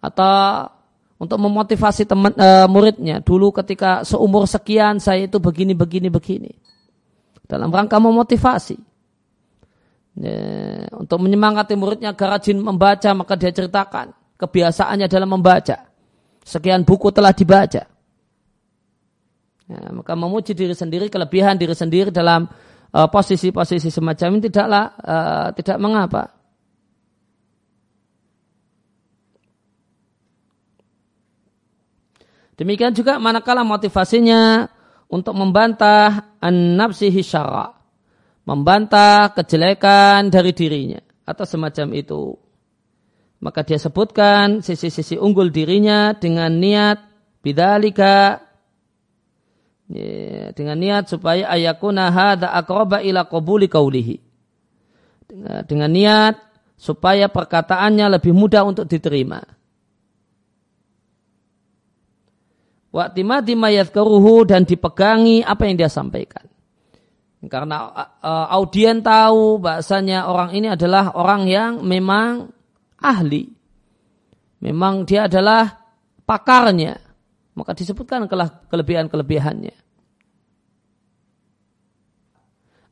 Atau 0.03 0.69
untuk 1.17 1.41
memotivasi 1.41 2.05
teman 2.05 2.33
e, 2.37 2.69
muridnya 2.69 3.25
dulu 3.25 3.49
ketika 3.49 4.05
seumur 4.05 4.45
sekian 4.45 5.01
saya 5.01 5.25
itu 5.25 5.41
begini 5.41 5.73
begini 5.73 6.13
begini. 6.13 6.53
Dalam 7.47 7.73
rangka 7.73 7.97
memotivasi. 7.97 8.77
Ya, 10.17 10.37
untuk 10.97 11.21
menyemangati 11.21 11.77
muridnya 11.77 12.13
agar 12.13 12.37
rajin 12.37 12.57
membaca 12.57 13.09
maka 13.13 13.33
dia 13.37 13.53
ceritakan 13.53 14.13
kebiasaannya 14.37 15.07
dalam 15.09 15.29
membaca. 15.29 15.89
Sekian 16.45 16.85
buku 16.85 17.09
telah 17.09 17.33
dibaca. 17.33 17.96
Ya, 19.67 19.91
maka 19.91 20.15
memuji 20.15 20.55
diri 20.55 20.71
sendiri, 20.71 21.11
kelebihan 21.11 21.59
diri 21.59 21.75
sendiri 21.75 22.07
dalam 22.07 22.47
uh, 22.95 23.07
posisi-posisi 23.11 23.91
uh, 23.91 23.95
semacam 23.99 24.39
ini 24.39 24.41
tidaklah 24.47 24.85
uh, 25.03 25.47
tidak 25.51 25.77
mengapa. 25.83 26.23
Demikian 32.57 32.95
juga 32.95 33.19
manakala 33.19 33.61
motivasinya 33.61 34.71
untuk 35.11 35.35
membantah 35.35 36.33
an-nafsihi 36.39 37.21
syara, 37.21 37.75
membantah 38.47 39.35
kejelekan 39.35 40.31
dari 40.31 40.55
dirinya 40.55 41.03
atau 41.27 41.43
semacam 41.43 41.91
itu. 41.91 42.39
Maka 43.43 43.61
dia 43.61 43.77
sebutkan 43.77 44.65
sisi-sisi 44.65 45.19
unggul 45.19 45.53
dirinya 45.53 46.15
dengan 46.17 46.55
niat 46.57 46.97
bidalika 47.45 48.46
Dengan 49.87 50.75
niat 50.75 51.07
supaya 51.07 51.47
ayakuna 51.47 52.11
hadza 52.11 52.51
aqraba 52.51 52.99
ila 52.99 53.23
qabuli 53.23 53.71
qaulihi. 53.71 54.19
Dengan, 55.67 55.91
niat 55.91 56.35
supaya 56.75 57.31
perkataannya 57.31 58.19
lebih 58.19 58.35
mudah 58.35 58.67
untuk 58.67 58.83
diterima. 58.87 59.39
Waktimati 62.91 63.55
mayadkaruhu 63.55 64.47
dan 64.47 64.67
dipegangi 64.67 65.43
apa 65.43 65.67
yang 65.67 65.75
dia 65.79 65.91
sampaikan. 65.91 66.47
Karena 67.47 67.87
uh, 68.19 68.47
audien 68.49 68.99
tahu 68.99 69.61
bahasanya 69.61 70.27
orang 70.27 70.51
ini 70.51 70.67
adalah 70.73 71.15
orang 71.15 71.47
yang 71.47 71.71
memang 71.85 72.49
ahli. 72.99 73.47
Memang 74.57 75.05
dia 75.05 75.29
adalah 75.29 75.69
pakarnya 76.25 77.06
maka 77.57 77.73
disebutkan 77.73 78.29
kelebihan-kelebihannya. 78.69 79.73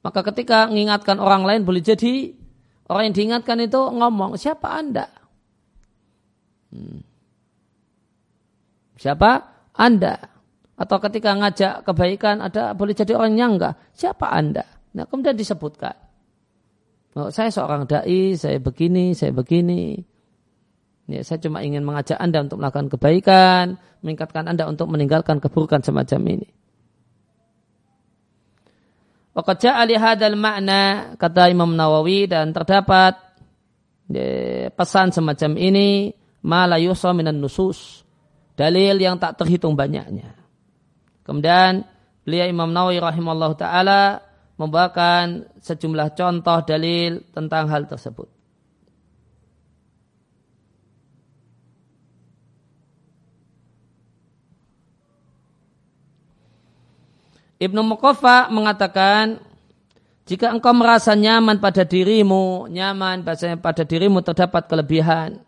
Maka 0.02 0.20
ketika 0.34 0.66
mengingatkan 0.70 1.22
orang 1.22 1.46
lain 1.46 1.62
boleh 1.66 1.86
jadi 1.86 2.34
orang 2.90 3.10
yang 3.10 3.16
diingatkan 3.16 3.62
itu 3.62 3.78
ngomong, 3.78 4.42
siapa 4.42 4.74
Anda? 4.74 5.06
Hmm. 6.74 7.02
Siapa 8.98 9.30
Anda? 9.78 10.18
Atau 10.76 10.98
ketika 10.98 11.38
ngajak 11.38 11.86
kebaikan 11.86 12.42
ada 12.42 12.74
boleh 12.74 12.98
jadi 12.98 13.16
orang 13.16 13.38
yang 13.38 13.52
enggak. 13.56 13.78
Siapa 13.94 14.28
Anda? 14.34 14.66
Nah 14.98 15.06
kemudian 15.06 15.38
disebutkan. 15.38 15.94
Oh, 17.16 17.32
saya 17.32 17.48
seorang 17.48 17.88
dai, 17.88 18.36
saya 18.36 18.60
begini, 18.60 19.16
saya 19.16 19.32
begini. 19.32 19.96
Ya, 21.06 21.22
saya 21.22 21.38
cuma 21.38 21.62
ingin 21.62 21.86
mengajak 21.86 22.18
Anda 22.18 22.42
untuk 22.42 22.58
melakukan 22.58 22.90
kebaikan, 22.90 23.78
meningkatkan 24.02 24.50
Anda 24.50 24.66
untuk 24.66 24.90
meninggalkan 24.90 25.38
keburukan 25.38 25.86
semacam 25.86 26.22
ini. 26.34 26.50
Waqad 29.36 29.68
ali 29.68 30.00
hadal 30.00 30.40
makna 30.40 31.14
kata 31.20 31.52
Imam 31.52 31.76
Nawawi 31.76 32.24
dan 32.26 32.56
terdapat 32.56 33.20
ya, 34.08 34.72
pesan 34.72 35.12
semacam 35.12 35.60
ini 35.60 36.16
mala 36.40 36.80
yusa 36.80 37.12
minan 37.12 37.44
nusus 37.44 38.08
dalil 38.56 38.96
yang 38.96 39.20
tak 39.20 39.36
terhitung 39.36 39.76
banyaknya. 39.76 40.32
Kemudian 41.28 41.84
beliau 42.24 42.48
Imam 42.48 42.72
Nawawi 42.72 43.04
rahimahullah 43.04 43.52
taala 43.60 44.02
membawakan 44.56 45.52
sejumlah 45.60 46.16
contoh 46.16 46.64
dalil 46.64 47.20
tentang 47.36 47.68
hal 47.68 47.92
tersebut. 47.92 48.35
Ibnu 57.56 57.82
Muqaffa 57.88 58.52
mengatakan, 58.52 59.40
jika 60.26 60.52
engkau 60.52 60.74
merasa 60.74 61.14
nyaman 61.14 61.62
pada 61.62 61.86
dirimu, 61.86 62.68
nyaman 62.68 63.22
pada 63.62 63.84
dirimu 63.86 64.26
terdapat 64.26 64.66
kelebihan. 64.66 65.40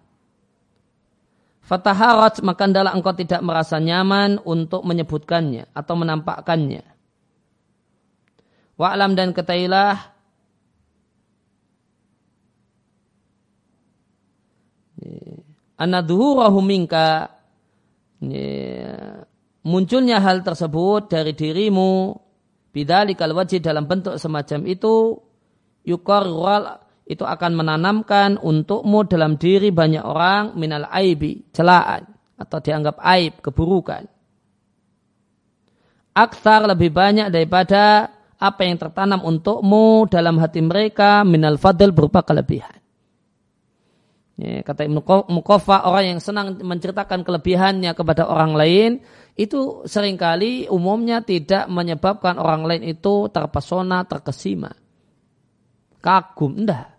Fataharat 1.68 2.40
maka 2.48 2.64
adalah 2.64 2.96
engkau 2.96 3.12
tidak 3.12 3.44
merasa 3.44 3.76
nyaman 3.76 4.40
untuk 4.48 4.88
menyebutkannya 4.88 5.68
atau 5.76 6.00
menampakkannya. 6.00 6.86
Wa'lam 8.80 9.18
dan 9.18 9.36
ketailah 9.36 10.16
anna 15.76 16.00
dhuhurahu 16.06 16.62
minka 16.64 17.34
munculnya 19.68 20.24
hal 20.24 20.48
tersebut 20.48 21.12
dari 21.12 21.36
dirimu 21.36 22.16
bidalikal 22.72 23.36
wajib 23.36 23.60
dalam 23.60 23.84
bentuk 23.84 24.16
semacam 24.16 24.64
itu 24.64 25.20
yukarral 25.84 26.80
itu 27.08 27.24
akan 27.24 27.52
menanamkan 27.56 28.40
untukmu 28.40 29.04
dalam 29.08 29.36
diri 29.36 29.72
banyak 29.72 30.04
orang 30.04 30.56
minal 30.56 30.88
aibi 30.88 31.44
celaan 31.52 32.08
atau 32.40 32.60
dianggap 32.64 33.00
aib 33.04 33.44
keburukan. 33.44 34.08
Aksar 36.18 36.66
lebih 36.68 36.92
banyak 36.92 37.28
daripada 37.30 38.12
apa 38.38 38.62
yang 38.66 38.78
tertanam 38.78 39.24
untukmu 39.24 40.06
dalam 40.10 40.38
hati 40.38 40.62
mereka 40.62 41.26
minal 41.26 41.58
fadl 41.58 41.94
berupa 41.96 42.22
kelebihan. 42.22 42.78
Ya, 44.38 44.62
kata 44.62 44.86
Ibnu 44.86 45.02
Mukofa, 45.34 45.90
orang 45.90 46.14
yang 46.14 46.20
senang 46.22 46.62
menceritakan 46.62 47.26
kelebihannya 47.26 47.90
kepada 47.98 48.30
orang 48.30 48.54
lain, 48.54 49.02
itu 49.38 49.86
sering 49.86 50.18
kali 50.18 50.66
umumnya 50.66 51.22
tidak 51.22 51.70
menyebabkan 51.70 52.42
orang 52.42 52.66
lain 52.66 52.84
itu 52.90 53.30
terpesona, 53.30 54.02
terkesima. 54.10 54.74
Kagum, 56.02 56.66
enggak. 56.66 56.98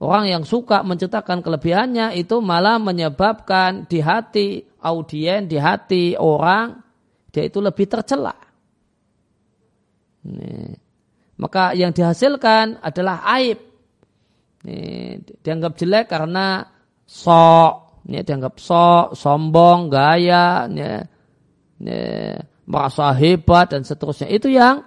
Orang 0.00 0.24
yang 0.28 0.48
suka 0.48 0.80
menceritakan 0.80 1.44
kelebihannya 1.44 2.16
itu 2.16 2.40
malah 2.40 2.80
menyebabkan 2.80 3.84
di 3.84 4.00
hati 4.00 4.64
audien, 4.80 5.44
di 5.44 5.60
hati 5.60 6.16
orang, 6.16 6.80
dia 7.28 7.44
itu 7.44 7.60
lebih 7.60 7.84
tercela. 7.84 8.34
Maka 11.36 11.76
yang 11.76 11.92
dihasilkan 11.92 12.80
adalah 12.80 13.20
aib 13.36 13.60
ini 14.64 15.20
dianggap 15.20 15.76
jelek 15.76 16.08
karena 16.08 16.64
sok, 17.04 17.83
ini 18.04 18.20
dianggap 18.20 18.60
sok, 18.60 19.16
sombong, 19.16 19.88
gaya, 19.88 20.68
ini, 20.68 20.80
ya, 21.80 22.36
merasa 22.68 23.12
hebat 23.16 23.72
dan 23.72 23.80
seterusnya. 23.80 24.28
Itu 24.28 24.52
yang 24.52 24.84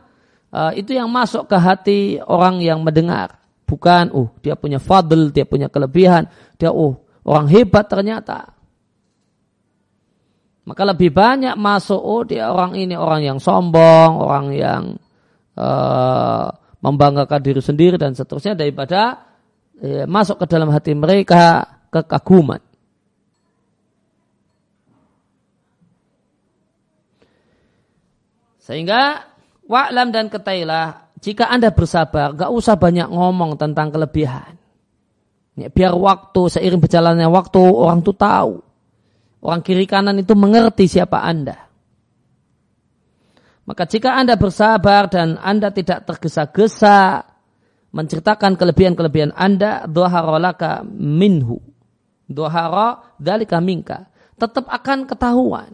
uh, 0.54 0.72
itu 0.78 0.94
yang 0.94 1.10
masuk 1.10 1.50
ke 1.50 1.58
hati 1.58 2.02
orang 2.22 2.62
yang 2.62 2.86
mendengar. 2.86 3.42
Bukan, 3.66 4.14
uh, 4.14 4.30
dia 4.46 4.54
punya 4.54 4.78
fadl, 4.78 5.34
dia 5.34 5.50
punya 5.50 5.66
kelebihan, 5.66 6.30
dia, 6.62 6.70
uh, 6.70 6.94
orang 7.26 7.50
hebat 7.50 7.90
ternyata. 7.90 8.54
Maka 10.68 10.84
lebih 10.84 11.16
banyak 11.16 11.56
masuk, 11.56 11.98
oh 11.98 12.22
dia 12.28 12.52
orang 12.52 12.76
ini 12.76 12.94
orang 12.94 13.24
yang 13.24 13.40
sombong, 13.40 14.20
orang 14.20 14.46
yang 14.54 14.84
uh, 15.58 16.48
membanggakan 16.86 17.40
diri 17.42 17.62
sendiri 17.64 17.96
dan 17.98 18.14
seterusnya 18.14 18.54
daripada 18.54 19.26
uh, 19.82 20.06
masuk 20.06 20.44
ke 20.44 20.46
dalam 20.46 20.70
hati 20.70 20.94
mereka 20.94 21.66
kekaguman. 21.90 22.67
Sehingga 28.68 29.24
wa'lam 29.64 30.12
dan 30.12 30.28
ketailah 30.28 31.08
jika 31.24 31.48
anda 31.48 31.72
bersabar, 31.72 32.36
gak 32.36 32.52
usah 32.52 32.76
banyak 32.76 33.08
ngomong 33.08 33.56
tentang 33.56 33.90
kelebihan. 33.90 34.60
Ya, 35.58 35.72
biar 35.74 35.96
waktu 35.98 36.54
seiring 36.54 36.84
berjalannya 36.84 37.26
waktu 37.32 37.58
orang 37.58 38.06
tuh 38.06 38.14
tahu 38.14 38.68
Orang 39.42 39.62
kiri 39.62 39.86
kanan 39.86 40.18
itu 40.18 40.34
mengerti 40.34 40.90
siapa 40.90 41.22
Anda. 41.22 41.70
Maka 43.68 43.84
jika 43.86 44.16
Anda 44.16 44.40
bersabar 44.40 45.12
dan 45.12 45.38
Anda 45.38 45.70
tidak 45.70 46.08
tergesa-gesa 46.08 47.22
menceritakan 47.92 48.60
kelebihan-kelebihan 48.60 49.36
Anda, 49.36 49.86
doharolaka 49.86 50.82
minhu. 50.88 51.62
Dohara 52.28 53.16
dalika 53.22 53.64
minka. 53.64 54.12
Tetap 54.36 54.68
akan 54.68 55.08
ketahuan. 55.08 55.72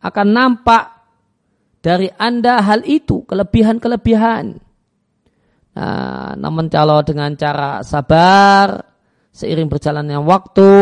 Akan 0.00 0.32
nampak 0.32 0.99
dari 1.80 2.12
Anda 2.12 2.60
hal 2.60 2.84
itu, 2.84 3.24
kelebihan-kelebihan. 3.24 4.60
Nah, 5.70 6.36
namun 6.36 6.68
kalau 6.68 7.00
dengan 7.00 7.32
cara 7.40 7.80
sabar, 7.80 8.84
seiring 9.32 9.72
berjalannya 9.72 10.20
waktu, 10.20 10.72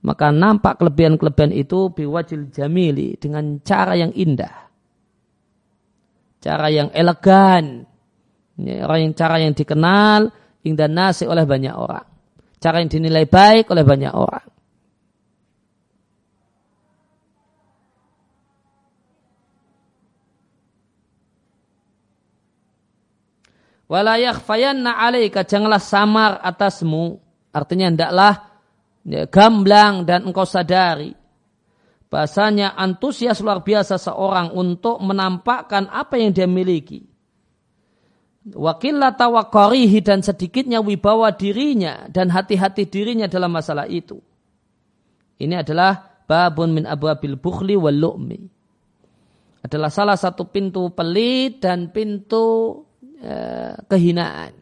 maka 0.00 0.32
nampak 0.32 0.80
kelebihan-kelebihan 0.80 1.52
itu 1.52 1.92
biwajil 1.92 2.48
jamili 2.54 3.20
dengan 3.20 3.60
cara 3.60 3.98
yang 3.98 4.16
indah. 4.16 4.70
Cara 6.40 6.72
yang 6.72 6.88
elegan. 6.96 7.84
Ya, 8.56 8.88
orang 8.88 9.10
yang 9.10 9.14
cara 9.18 9.36
yang 9.42 9.52
dikenal 9.52 10.32
indah 10.64 10.88
nasi 10.88 11.28
oleh 11.28 11.44
banyak 11.44 11.74
orang. 11.76 12.06
Cara 12.56 12.80
yang 12.80 12.88
dinilai 12.88 13.28
baik 13.28 13.68
oleh 13.68 13.84
banyak 13.84 14.14
orang. 14.16 14.55
Walayak 23.86 24.42
fayanna 24.42 24.98
alaika 24.98 25.46
janganlah 25.46 25.82
samar 25.82 26.42
atasmu. 26.42 27.22
Artinya 27.54 27.86
hendaklah 27.88 28.34
ya, 29.06 29.30
gamblang 29.30 30.02
dan 30.04 30.26
engkau 30.26 30.44
sadari 30.44 31.14
bahasanya 32.06 32.78
antusias 32.78 33.42
luar 33.42 33.66
biasa 33.66 33.98
seorang 33.98 34.54
untuk 34.54 35.02
menampakkan 35.02 35.90
apa 35.90 36.16
yang 36.18 36.30
dia 36.30 36.46
miliki. 36.46 37.02
Wakillah 38.46 39.18
tawakarihi 39.18 40.06
dan 40.06 40.22
sedikitnya 40.22 40.78
wibawa 40.78 41.34
dirinya 41.34 42.06
dan 42.06 42.30
hati-hati 42.30 42.86
dirinya 42.86 43.26
dalam 43.26 43.50
masalah 43.50 43.90
itu. 43.90 44.22
Ini 45.42 45.66
adalah 45.66 46.22
babun 46.30 46.70
min 46.70 46.86
ababil 46.86 47.34
bukhli 47.34 47.74
wal 47.74 47.98
lu'mi. 47.98 48.38
Adalah 49.66 49.90
salah 49.90 50.14
satu 50.14 50.46
pintu 50.46 50.94
pelit 50.94 51.58
dan 51.58 51.90
pintu 51.90 52.85
eh, 53.20 53.74
kehinaan. 53.88 54.52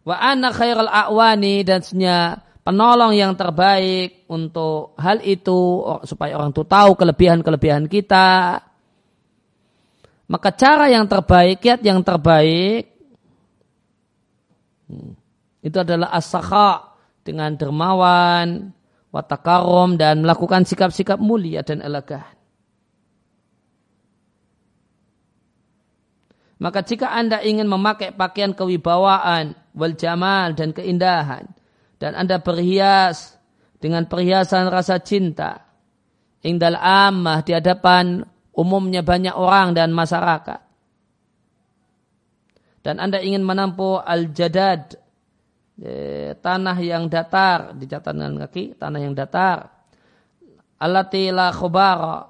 Wa 0.00 0.16
anna 0.16 0.50
khairal 0.50 0.88
a'wani 0.88 1.62
dan 1.62 1.84
senya 1.84 2.40
penolong 2.64 3.12
yang 3.12 3.36
terbaik 3.36 4.24
untuk 4.32 4.96
hal 4.96 5.20
itu 5.20 5.84
supaya 6.08 6.40
orang 6.40 6.56
itu 6.56 6.64
tahu 6.64 6.96
kelebihan-kelebihan 6.96 7.84
kita. 7.86 8.58
Maka 10.30 10.48
cara 10.54 10.86
yang 10.86 11.10
terbaik, 11.10 11.58
kiat 11.58 11.82
yang 11.82 12.06
terbaik 12.06 12.86
hmm, 14.86 15.12
itu 15.66 15.76
adalah 15.76 16.14
as 16.14 16.30
dengan 17.26 17.52
dermawan, 17.58 18.72
watakarom 19.12 19.98
dan 19.98 20.22
melakukan 20.24 20.64
sikap-sikap 20.64 21.18
mulia 21.20 21.60
dan 21.66 21.84
elegan. 21.84 22.39
Maka 26.60 26.84
jika 26.84 27.08
Anda 27.16 27.40
ingin 27.40 27.64
memakai 27.64 28.12
pakaian 28.12 28.52
kewibawaan, 28.52 29.56
wal 29.72 29.96
jamal 29.96 30.52
dan 30.52 30.76
keindahan, 30.76 31.48
dan 31.96 32.12
Anda 32.12 32.36
berhias 32.36 33.40
dengan 33.80 34.04
perhiasan 34.04 34.68
rasa 34.68 35.00
cinta, 35.00 35.64
indal 36.44 36.76
ammah 36.76 37.40
di 37.40 37.56
hadapan 37.56 38.20
umumnya 38.52 39.00
banyak 39.00 39.32
orang 39.32 39.72
dan 39.72 39.88
masyarakat. 39.96 40.60
Dan 42.84 42.96
Anda 43.00 43.24
ingin 43.24 43.40
menempuh 43.40 44.04
al-jadad, 44.04 45.00
eh, 45.80 46.36
tanah 46.36 46.76
yang 46.80 47.08
datar, 47.08 47.72
di 47.72 47.88
catatan 47.88 48.36
kaki, 48.36 48.76
tanah 48.76 49.00
yang 49.00 49.16
datar. 49.16 49.68
Alati 50.80 51.28
la 51.28 51.52
khubara. 51.52 52.24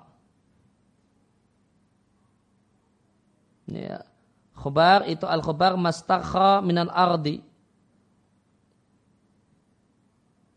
Ya, 3.70 4.02
Khobar 4.60 5.08
itu 5.08 5.24
al-khobar 5.24 5.80
mastakha 5.80 6.60
minal 6.60 6.92
ardi. 6.92 7.40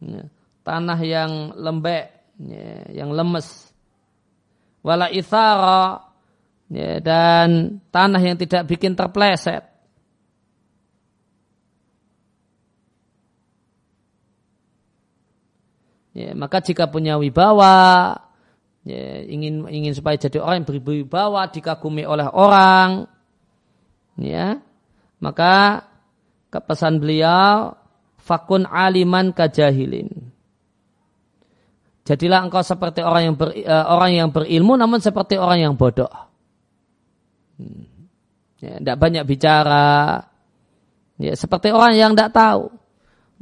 Ya, 0.03 0.27
tanah 0.67 0.99
yang 0.99 1.31
lembek, 1.55 2.11
ya, 2.43 2.91
yang 2.91 3.15
lemes. 3.15 3.71
Wala 4.83 5.07
ithara, 5.07 6.03
ya, 6.67 6.99
dan 6.99 7.79
tanah 7.87 8.19
yang 8.19 8.35
tidak 8.35 8.67
bikin 8.67 8.91
terpleset. 8.91 9.63
Ya, 16.11 16.35
maka 16.35 16.59
jika 16.59 16.91
punya 16.91 17.15
wibawa, 17.15 18.19
ya, 18.83 19.23
ingin 19.23 19.63
ingin 19.71 19.95
supaya 19.95 20.19
jadi 20.19 20.43
orang 20.43 20.61
yang 20.61 20.67
berwibawa, 20.67 21.47
dikagumi 21.47 22.03
oleh 22.03 22.27
orang, 22.27 23.07
ya. 24.19 24.59
Maka 25.23 25.85
kepesan 26.51 26.99
beliau 26.99 27.73
fakun 28.19 28.67
aliman 28.67 29.31
kajahilin 29.31 30.33
jadilah 32.03 32.43
engkau 32.43 32.63
seperti 32.63 32.99
orang 33.01 33.31
yang 33.31 33.35
ber, 33.39 33.49
uh, 33.55 33.85
orang 33.95 34.11
yang 34.13 34.29
berilmu 34.29 34.75
namun 34.75 34.99
seperti 34.99 35.39
orang 35.39 35.59
yang 35.63 35.73
bodoh. 35.79 36.11
Hmm. 37.57 37.87
ya, 38.59 38.79
tidak 38.79 38.97
banyak 38.99 39.23
bicara. 39.23 40.19
Ya 41.21 41.33
seperti 41.39 41.71
orang 41.71 41.95
yang 41.95 42.11
tidak 42.13 42.35
tahu. 42.35 42.73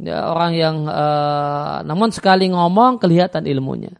Ya 0.01 0.29
orang 0.29 0.51
yang 0.53 0.75
uh, 0.85 1.81
namun 1.85 2.13
sekali 2.13 2.49
ngomong 2.49 3.01
kelihatan 3.01 3.45
ilmunya. 3.49 3.93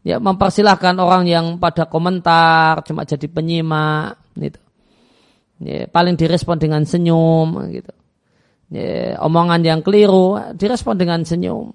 Ya 0.00 0.16
mempersilahkan 0.16 0.96
orang 0.96 1.28
yang 1.28 1.46
pada 1.60 1.84
komentar 1.84 2.80
cuma 2.88 3.04
jadi 3.04 3.28
penyimak 3.28 4.16
gitu 4.32 4.60
ya, 5.60 5.86
paling 5.86 6.16
direspon 6.16 6.56
dengan 6.56 6.82
senyum 6.82 7.70
gitu. 7.70 7.92
Ya, 8.70 9.18
omongan 9.20 9.60
yang 9.62 9.80
keliru 9.84 10.38
direspon 10.56 10.96
dengan 10.96 11.22
senyum. 11.22 11.74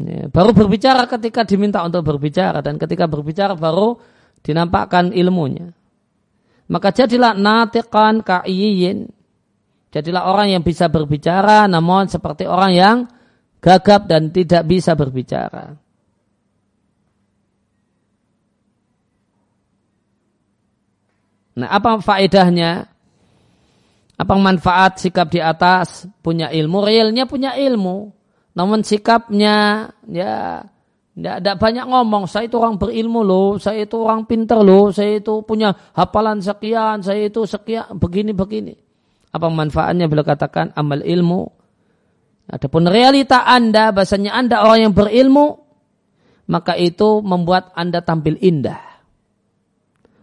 Ya, 0.00 0.32
baru 0.32 0.56
berbicara 0.56 1.04
ketika 1.04 1.44
diminta 1.44 1.84
untuk 1.84 2.00
berbicara 2.06 2.64
dan 2.64 2.80
ketika 2.80 3.04
berbicara 3.04 3.52
baru 3.52 4.00
dinampakkan 4.40 5.12
ilmunya. 5.12 5.76
Maka 6.70 6.94
jadilah 6.94 7.36
natikan 7.36 8.24
ka'iyin. 8.24 9.10
Jadilah 9.90 10.30
orang 10.30 10.54
yang 10.54 10.62
bisa 10.62 10.86
berbicara 10.86 11.66
namun 11.66 12.06
seperti 12.06 12.46
orang 12.46 12.72
yang 12.72 12.96
gagap 13.58 14.06
dan 14.06 14.30
tidak 14.30 14.64
bisa 14.64 14.94
berbicara. 14.94 15.74
Nah, 21.58 21.68
apa 21.70 21.98
faedahnya? 21.98 22.86
Apa 24.20 24.34
manfaat 24.36 25.00
sikap 25.00 25.32
di 25.32 25.40
atas 25.40 26.04
punya 26.20 26.52
ilmu? 26.52 26.84
Realnya 26.84 27.24
punya 27.24 27.56
ilmu. 27.56 28.12
Namun 28.52 28.84
sikapnya 28.84 29.88
ya 30.04 30.60
tidak 31.16 31.56
banyak 31.56 31.88
ngomong. 31.88 32.28
Saya 32.28 32.46
itu 32.46 32.60
orang 32.60 32.76
berilmu 32.76 33.24
loh. 33.24 33.56
Saya 33.56 33.88
itu 33.88 33.96
orang 33.96 34.28
pinter 34.28 34.60
loh. 34.60 34.92
Saya 34.92 35.18
itu 35.18 35.40
punya 35.42 35.72
hafalan 35.96 36.44
sekian. 36.44 37.00
Saya 37.00 37.32
itu 37.32 37.48
sekian 37.48 37.96
begini-begini. 37.96 38.76
Apa 39.32 39.48
manfaatnya 39.48 40.04
bila 40.10 40.20
katakan 40.20 40.74
amal 40.76 41.00
ilmu 41.00 41.60
Adapun 42.50 42.90
realita 42.90 43.46
Anda, 43.46 43.94
bahasanya 43.94 44.34
Anda 44.34 44.66
orang 44.66 44.90
yang 44.90 44.94
berilmu, 44.94 45.62
maka 46.50 46.74
itu 46.74 47.22
membuat 47.22 47.70
Anda 47.78 48.02
tampil 48.02 48.42
indah. 48.42 48.89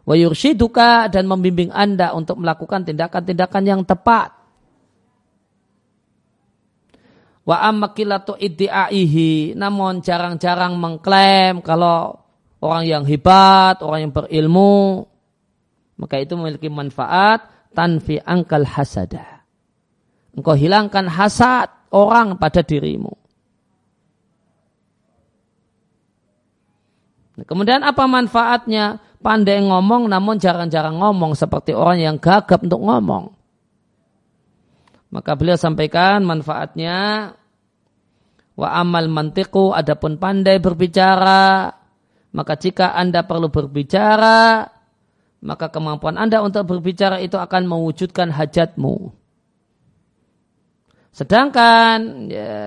Wa 0.07 0.15
yurshiduka 0.15 1.11
dan 1.11 1.27
membimbing 1.27 1.67
Anda 1.75 2.15
untuk 2.15 2.39
melakukan 2.39 2.87
tindakan-tindakan 2.87 3.63
yang 3.67 3.81
tepat. 3.83 4.31
Wa 7.43 7.67
ammakilatu 7.67 8.39
iddi'aihi, 8.39 9.59
namun 9.59 9.99
jarang-jarang 9.99 10.79
mengklaim 10.79 11.59
kalau 11.59 12.23
orang 12.63 12.87
yang 12.87 13.03
hebat, 13.03 13.83
orang 13.83 14.07
yang 14.07 14.13
berilmu, 14.15 15.07
maka 15.99 16.23
itu 16.23 16.39
memiliki 16.39 16.71
manfaat 16.71 17.43
tanfi 17.75 18.23
angkal 18.23 18.63
hasada. 18.63 19.43
Engkau 20.31 20.55
hilangkan 20.55 21.11
hasad 21.11 21.67
orang 21.91 22.39
pada 22.39 22.63
dirimu. 22.63 23.11
Kemudian 27.43 27.85
apa 27.85 28.07
manfaatnya? 28.09 29.03
Pandai 29.17 29.59
ngomong 29.65 30.05
namun 30.07 30.37
jarang-jarang 30.37 31.01
ngomong 31.01 31.33
seperti 31.33 31.73
orang 31.73 31.99
yang 31.99 32.15
gagap 32.21 32.61
untuk 32.61 32.85
ngomong. 32.85 33.33
Maka 35.09 35.33
beliau 35.33 35.57
sampaikan 35.57 36.21
manfaatnya 36.21 37.31
wa 38.57 38.69
amal 38.73 39.07
mantiku 39.07 39.71
adapun 39.71 40.17
pandai 40.17 40.57
berbicara 40.57 41.71
maka 42.33 42.53
jika 42.57 42.93
Anda 42.93 43.23
perlu 43.23 43.47
berbicara 43.47 44.67
maka 45.41 45.69
kemampuan 45.69 46.17
Anda 46.17 46.41
untuk 46.41 46.65
berbicara 46.65 47.21
itu 47.21 47.37
akan 47.37 47.69
mewujudkan 47.69 48.33
hajatmu. 48.33 49.13
Sedangkan 51.13 52.29
ya, 52.29 52.61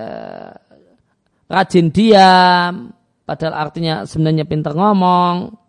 rajin 1.47 1.87
diam, 1.91 2.91
padahal 3.23 3.55
artinya 3.55 4.03
sebenarnya 4.03 4.43
pintar 4.43 4.75
ngomong. 4.75 5.60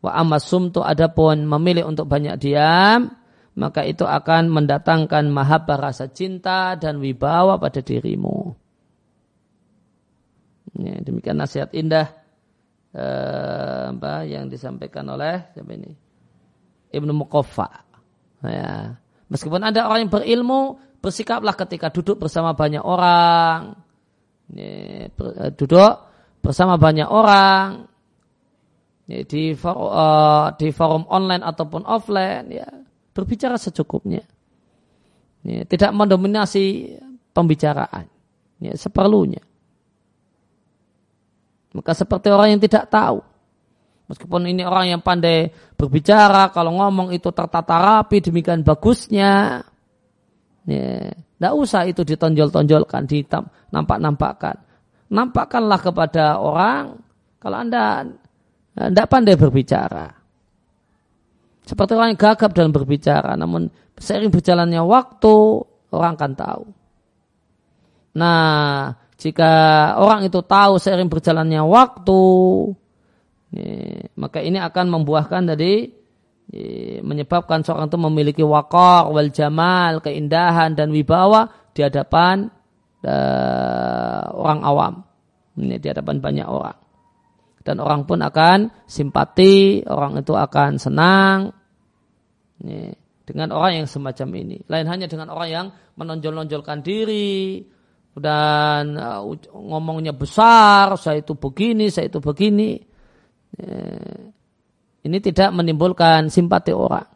Wa 0.00 0.16
amasum 0.16 0.72
tu 0.72 0.80
adapun 0.80 1.44
memilih 1.44 1.84
untuk 1.84 2.08
banyak 2.08 2.40
diam, 2.40 3.12
maka 3.60 3.84
itu 3.84 4.08
akan 4.08 4.48
mendatangkan 4.48 5.28
mahabbah 5.28 5.76
rasa 5.76 6.08
cinta 6.08 6.72
dan 6.80 7.04
wibawa 7.04 7.60
pada 7.60 7.84
dirimu. 7.84 8.56
Ya, 10.80 10.96
demikian 11.04 11.36
nasihat 11.36 11.74
indah 11.76 12.08
eh, 12.96 13.84
apa 13.92 14.24
yang 14.24 14.48
disampaikan 14.48 15.04
oleh 15.12 15.52
siapa 15.52 15.72
ini 15.76 15.92
Ibnu 16.94 17.12
Muqaffa. 17.12 17.68
Ya. 18.46 18.96
Meskipun 19.28 19.60
ada 19.62 19.86
orang 19.86 20.08
yang 20.08 20.12
berilmu, 20.14 20.80
bersikaplah 21.04 21.54
ketika 21.54 21.92
duduk 21.92 22.16
bersama 22.18 22.56
banyak 22.56 22.80
orang, 22.80 23.76
eh, 24.56 25.12
duduk 25.54 26.08
bersama 26.40 26.80
banyak 26.80 27.06
orang 27.06 27.89
di 29.26 29.52
forum, 29.58 29.88
uh, 29.90 30.46
di 30.54 30.68
forum 30.70 31.04
online 31.10 31.42
ataupun 31.42 31.82
offline, 31.86 32.46
ya 32.50 32.68
berbicara 33.10 33.58
secukupnya, 33.58 34.22
ya, 35.42 35.66
tidak 35.66 35.90
mendominasi 35.92 36.94
pembicaraan, 37.34 38.06
ya, 38.62 38.72
seperlunya. 38.78 39.42
Maka 41.70 41.92
seperti 41.94 42.30
orang 42.30 42.58
yang 42.58 42.62
tidak 42.62 42.90
tahu, 42.90 43.22
meskipun 44.10 44.46
ini 44.50 44.62
orang 44.62 44.94
yang 44.94 45.02
pandai 45.02 45.50
berbicara, 45.74 46.50
kalau 46.54 46.78
ngomong 46.78 47.14
itu 47.14 47.30
tertata 47.30 47.78
rapi, 47.78 48.22
demikian 48.22 48.62
bagusnya, 48.62 49.62
Ya, 50.68 51.08
tidak 51.40 51.54
usah 51.56 51.88
itu 51.88 52.04
ditonjol-tonjolkan, 52.04 53.08
nampak-nampakkan. 53.72 54.60
Nampakkanlah 55.10 55.80
kepada 55.80 56.38
orang 56.38 57.00
kalau 57.40 57.56
anda 57.58 58.06
tidak 58.76 59.06
pandai 59.10 59.34
berbicara. 59.34 60.06
Seperti 61.66 61.92
orang 61.94 62.14
yang 62.14 62.20
gagap 62.20 62.50
dalam 62.50 62.74
berbicara, 62.74 63.38
namun 63.38 63.70
seiring 63.94 64.32
berjalannya 64.34 64.82
waktu 64.82 65.34
orang 65.94 66.12
akan 66.18 66.32
tahu. 66.34 66.64
Nah, 68.18 68.90
jika 69.14 69.52
orang 70.00 70.26
itu 70.26 70.42
tahu 70.42 70.82
seiring 70.82 71.06
berjalannya 71.06 71.62
waktu, 71.62 72.22
maka 74.18 74.38
ini 74.42 74.58
akan 74.58 74.86
membuahkan 74.98 75.54
dari 75.54 75.94
menyebabkan 77.06 77.62
seorang 77.62 77.86
itu 77.86 77.98
memiliki 78.00 78.42
wakor, 78.42 79.14
wal 79.14 79.30
jamal, 79.30 80.02
keindahan 80.02 80.74
dan 80.74 80.90
wibawa 80.90 81.46
di 81.70 81.86
hadapan 81.86 82.50
uh, 83.06 84.22
orang 84.34 84.60
awam. 84.66 84.94
Di 85.54 85.86
hadapan 85.86 86.18
banyak 86.18 86.46
orang. 86.50 86.89
Dan 87.60 87.76
orang 87.84 88.08
pun 88.08 88.24
akan 88.24 88.88
simpati, 88.88 89.84
orang 89.84 90.24
itu 90.24 90.32
akan 90.32 90.80
senang 90.80 91.52
ini, 92.64 92.92
dengan 93.28 93.52
orang 93.52 93.84
yang 93.84 93.88
semacam 93.88 94.28
ini. 94.40 94.64
Lain 94.64 94.88
hanya 94.88 95.06
dengan 95.06 95.28
orang 95.28 95.48
yang 95.48 95.66
menonjol-nonjolkan 96.00 96.80
diri 96.80 97.60
dan 98.16 98.96
uh, 98.96 99.22
ngomongnya 99.52 100.16
besar, 100.16 100.96
saya 100.96 101.20
itu 101.20 101.36
begini, 101.36 101.92
saya 101.92 102.08
itu 102.08 102.18
begini. 102.18 102.80
Ini 105.00 105.18
tidak 105.20 105.52
menimbulkan 105.52 106.32
simpati 106.32 106.72
orang. 106.72 107.08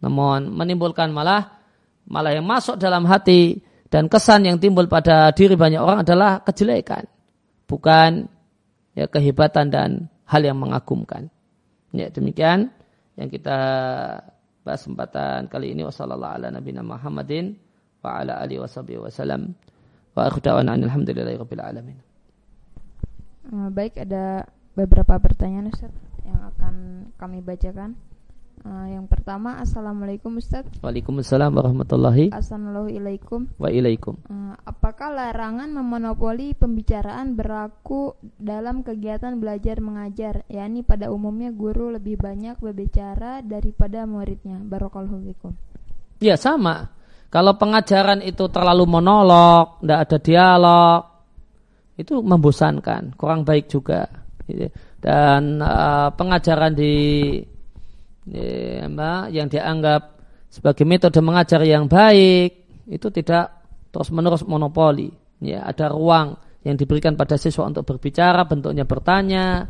Namun 0.00 0.54
menimbulkan 0.54 1.10
malah 1.10 1.60
malah 2.06 2.32
yang 2.34 2.46
masuk 2.46 2.78
dalam 2.78 3.04
hati 3.10 3.58
dan 3.90 4.06
kesan 4.06 4.46
yang 4.46 4.62
timbul 4.62 4.86
pada 4.86 5.34
diri 5.34 5.58
banyak 5.58 5.82
orang 5.82 6.06
adalah 6.06 6.42
kejelekan, 6.46 7.10
bukan 7.66 8.30
ya 8.94 9.06
kehebatan 9.06 9.70
dan 9.70 9.90
hal 10.26 10.42
yang 10.42 10.58
mengagumkan. 10.58 11.30
Ya 11.90 12.06
demikian 12.10 12.70
yang 13.18 13.28
kita 13.28 13.58
bahas 14.62 14.80
kesempatan 14.84 15.50
kali 15.50 15.74
ini 15.74 15.82
wasallallahu 15.82 16.36
ala 16.38 16.46
nabiyina 16.52 16.84
Muhammadin 16.84 17.58
wa 18.04 18.22
ala 18.22 18.38
alihi 18.38 18.62
wasallam 18.62 19.58
wa 20.14 20.22
akhdawana 20.28 20.76
alhamdulillahi 20.78 21.40
alamin. 21.40 21.98
Eh, 23.50 23.68
baik 23.72 23.98
ada 23.98 24.46
beberapa 24.78 25.18
pertanyaan 25.18 25.74
Ustaz 25.74 25.90
yang 26.22 26.38
akan 26.54 26.74
kami 27.18 27.42
bacakan. 27.42 27.98
Uh, 28.60 28.92
yang 28.92 29.08
pertama, 29.08 29.56
Assalamualaikum 29.56 30.36
Ustaz. 30.36 30.68
Waalaikumsalam 30.84 31.48
warahmatullahi. 31.48 32.28
Assalamualaikum. 32.28 33.48
Waalaikum. 33.56 34.20
Uh, 34.28 34.52
apakah 34.68 35.08
larangan 35.08 35.72
memonopoli 35.72 36.52
pembicaraan 36.52 37.40
berlaku 37.40 38.12
dalam 38.36 38.84
kegiatan 38.84 39.40
belajar 39.40 39.80
mengajar, 39.80 40.44
yakni 40.52 40.84
pada 40.84 41.08
umumnya 41.08 41.48
guru 41.56 41.88
lebih 41.88 42.20
banyak 42.20 42.60
berbicara 42.60 43.40
daripada 43.40 44.04
muridnya? 44.04 44.60
Barakallahu 44.60 45.24
fikum. 45.24 45.56
Ya 46.20 46.36
sama. 46.36 46.92
Kalau 47.32 47.56
pengajaran 47.56 48.20
itu 48.20 48.44
terlalu 48.52 48.84
monolog, 48.84 49.80
tidak 49.80 49.98
ada 50.04 50.18
dialog, 50.20 51.00
itu 51.96 52.20
membosankan, 52.20 53.16
kurang 53.16 53.48
baik 53.48 53.72
juga. 53.72 54.04
Gitu 54.44 54.68
dan 55.00 55.64
uh, 55.64 56.12
pengajaran 56.12 56.76
di, 56.76 56.94
yang 58.28 59.48
dianggap 59.48 60.20
sebagai 60.50 60.84
metode 60.84 61.22
mengajar 61.22 61.62
yang 61.62 61.86
baik 61.86 62.82
itu 62.90 63.08
tidak 63.14 63.62
terus 63.94 64.10
menerus 64.10 64.42
monopoli. 64.44 65.08
Ya 65.40 65.64
ada 65.64 65.88
ruang 65.88 66.36
yang 66.66 66.76
diberikan 66.76 67.16
pada 67.16 67.40
siswa 67.40 67.64
untuk 67.64 67.88
berbicara 67.88 68.44
bentuknya 68.44 68.84
bertanya 68.84 69.64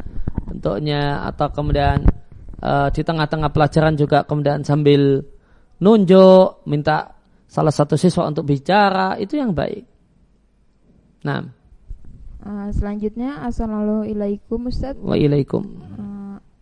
bentuknya 0.50 1.22
atau 1.30 1.46
kemudian 1.54 2.02
uh, 2.58 2.90
di 2.90 3.06
tengah-tengah 3.06 3.54
pelajaran 3.54 3.94
juga 3.94 4.26
kemudian 4.26 4.66
sambil 4.66 5.22
nunjuk 5.78 6.66
minta 6.66 7.14
salah 7.46 7.70
satu 7.70 7.94
siswa 7.94 8.26
untuk 8.26 8.50
bicara 8.50 9.14
itu 9.22 9.38
yang 9.38 9.54
baik. 9.54 9.86
Nah 11.22 11.60
Uh, 12.40 12.72
selanjutnya 12.72 13.44
Assalamualaikum 13.44 14.72
Ustaz. 14.72 14.96
Waalaikum 14.96 15.60
uh, 15.76 16.19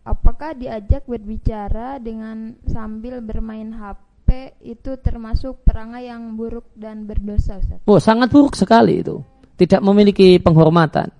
Apakah 0.08 0.56
diajak 0.56 1.04
berbicara 1.04 2.00
dengan 2.00 2.56
sambil 2.64 3.20
bermain 3.20 3.76
HP 3.76 4.56
itu 4.64 4.96
termasuk 5.04 5.68
perangai 5.68 6.08
yang 6.08 6.32
buruk 6.32 6.64
dan 6.72 7.04
berdosa 7.04 7.60
Ustaz? 7.60 7.84
Oh 7.84 8.00
sangat 8.00 8.32
buruk 8.32 8.56
sekali 8.56 9.04
itu. 9.04 9.20
Tidak 9.60 9.84
memiliki 9.84 10.40
penghormatan 10.40 11.12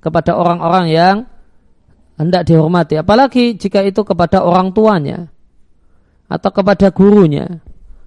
kepada 0.00 0.40
orang-orang 0.40 0.86
yang 0.88 1.16
hendak 2.16 2.48
dihormati. 2.48 2.96
Apalagi 2.96 3.60
jika 3.60 3.84
itu 3.84 4.00
kepada 4.08 4.40
orang 4.40 4.72
tuanya 4.72 5.28
Atau 6.24 6.48
kepada 6.48 6.88
gurunya 6.96 7.60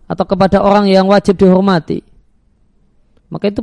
Atau 0.10 0.26
kepada 0.26 0.66
orang 0.66 0.90
yang 0.90 1.06
wajib 1.14 1.38
dihormati. 1.38 2.02
Maka 3.30 3.54
itu 3.54 3.62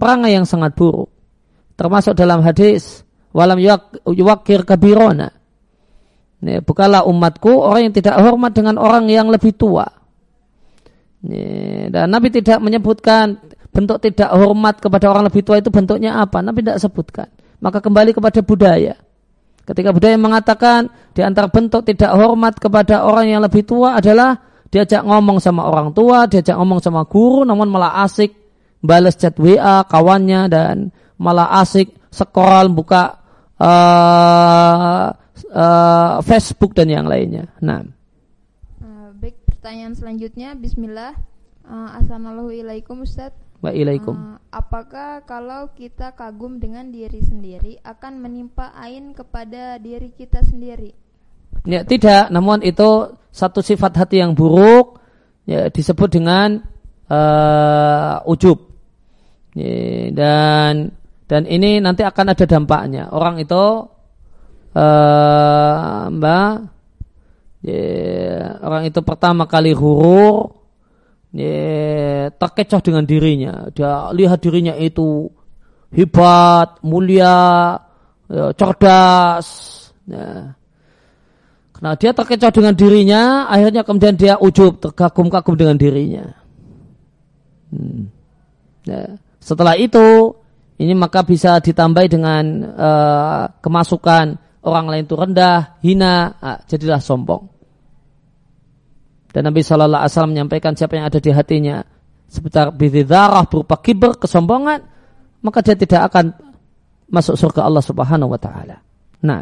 perangai 0.00 0.32
yang 0.32 0.48
sangat 0.48 0.72
buruk. 0.72 1.12
Termasuk 1.76 2.16
dalam 2.16 2.40
hadis 2.40 3.04
walam 3.36 3.60
yuwakir 3.60 4.64
kabirona 4.64 5.41
bukalah 6.42 7.06
umatku 7.06 7.50
orang 7.54 7.90
yang 7.90 7.94
tidak 7.94 8.18
hormat 8.18 8.50
dengan 8.50 8.74
orang 8.82 9.06
yang 9.06 9.30
lebih 9.30 9.54
tua. 9.54 9.86
Dan 11.22 12.06
Nabi 12.10 12.34
tidak 12.34 12.58
menyebutkan 12.58 13.38
bentuk 13.70 14.02
tidak 14.02 14.34
hormat 14.34 14.82
kepada 14.82 15.06
orang 15.06 15.30
lebih 15.30 15.46
tua 15.46 15.62
itu 15.62 15.70
bentuknya 15.70 16.18
apa? 16.18 16.42
Nabi 16.42 16.66
tidak 16.66 16.82
sebutkan. 16.82 17.30
Maka 17.62 17.78
kembali 17.78 18.10
kepada 18.10 18.42
budaya. 18.42 18.98
Ketika 19.62 19.94
budaya 19.94 20.18
mengatakan 20.18 20.90
di 21.14 21.22
antara 21.22 21.46
bentuk 21.46 21.86
tidak 21.86 22.10
hormat 22.10 22.58
kepada 22.58 23.06
orang 23.06 23.30
yang 23.30 23.40
lebih 23.46 23.62
tua 23.62 24.02
adalah 24.02 24.34
diajak 24.66 25.06
ngomong 25.06 25.38
sama 25.38 25.70
orang 25.70 25.94
tua, 25.94 26.26
diajak 26.26 26.58
ngomong 26.58 26.82
sama 26.82 27.06
guru, 27.06 27.46
namun 27.46 27.70
malah 27.70 28.02
asik 28.02 28.34
balas 28.82 29.14
chat 29.14 29.38
WA 29.38 29.86
kawannya 29.86 30.50
dan 30.50 30.90
malah 31.22 31.62
asik 31.62 31.94
scroll 32.10 32.74
buka 32.74 33.22
uh, 33.62 35.06
uh, 35.52 36.24
Facebook 36.24 36.72
dan 36.72 36.88
yang 36.88 37.06
lainnya. 37.06 37.52
Nah. 37.60 37.84
Uh, 38.80 39.12
baik, 39.20 39.36
pertanyaan 39.44 39.92
selanjutnya 39.92 40.56
Bismillah. 40.56 41.14
Uh, 41.62 41.90
Assalamualaikum 42.00 43.04
Ustaz. 43.04 43.30
Waalaikum. 43.62 44.18
Uh, 44.18 44.38
apakah 44.50 45.22
kalau 45.22 45.70
kita 45.78 46.10
kagum 46.18 46.58
dengan 46.58 46.90
diri 46.90 47.22
sendiri 47.22 47.78
akan 47.86 48.18
menimpa 48.18 48.74
ain 48.74 49.14
kepada 49.14 49.78
diri 49.78 50.10
kita 50.10 50.42
sendiri? 50.42 50.90
Ya, 51.62 51.86
tidak, 51.86 52.34
namun 52.34 52.64
itu 52.66 53.14
satu 53.30 53.62
sifat 53.62 53.94
hati 53.94 54.18
yang 54.18 54.34
buruk 54.34 54.98
ya 55.46 55.70
disebut 55.70 56.10
dengan 56.10 56.58
uh, 57.06 58.18
ujub. 58.26 58.58
Ya, 59.54 60.10
dan 60.10 60.90
dan 61.30 61.46
ini 61.46 61.78
nanti 61.78 62.02
akan 62.02 62.34
ada 62.34 62.44
dampaknya. 62.50 63.14
Orang 63.14 63.38
itu 63.38 63.86
uh, 64.76 66.08
Mbak 66.12 66.52
ya, 67.62 67.84
orang 68.60 68.82
itu 68.88 69.00
pertama 69.00 69.46
kali 69.46 69.72
hurur 69.72 70.52
ya, 71.32 72.28
terkecoh 72.34 72.80
dengan 72.84 73.04
dirinya. 73.08 73.68
Dia 73.72 74.12
lihat 74.12 74.42
dirinya 74.42 74.76
itu 74.76 75.28
hebat, 75.92 76.80
mulia, 76.84 77.76
ya, 78.28 78.46
cerdas. 78.56 79.46
Ya. 80.08 80.56
Karena 81.76 81.90
dia 81.98 82.10
terkecoh 82.14 82.52
dengan 82.52 82.74
dirinya, 82.74 83.22
akhirnya 83.50 83.82
kemudian 83.84 84.16
dia 84.16 84.34
ujub, 84.40 84.80
terkagum-kagum 84.80 85.54
dengan 85.56 85.76
dirinya. 85.76 86.26
Hmm. 87.72 88.08
Ya. 88.88 89.18
Setelah 89.42 89.74
itu, 89.74 90.38
ini 90.78 90.94
maka 90.94 91.26
bisa 91.26 91.58
ditambah 91.58 92.06
dengan 92.06 92.44
uh, 92.74 93.42
kemasukan 93.58 94.38
orang 94.62 94.86
lain 94.88 95.04
itu 95.04 95.14
rendah, 95.18 95.78
hina, 95.82 96.38
nah, 96.38 96.58
jadilah 96.66 97.02
sombong. 97.02 97.50
Dan 99.32 99.48
Nabi 99.48 99.64
Shallallahu 99.64 100.02
Alaihi 100.04 100.12
Wasallam 100.12 100.32
menyampaikan 100.36 100.72
siapa 100.76 100.94
yang 101.00 101.08
ada 101.08 101.18
di 101.18 101.30
hatinya 101.32 101.80
seputar 102.28 102.70
bididarah 102.72 103.44
berupa 103.48 103.80
kiber 103.80 104.16
kesombongan, 104.20 104.80
maka 105.42 105.58
dia 105.64 105.74
tidak 105.74 106.12
akan 106.12 106.36
masuk 107.08 107.36
surga 107.36 107.66
Allah 107.66 107.84
Subhanahu 107.84 108.32
Wa 108.32 108.40
Taala. 108.40 108.76
Nah. 109.24 109.40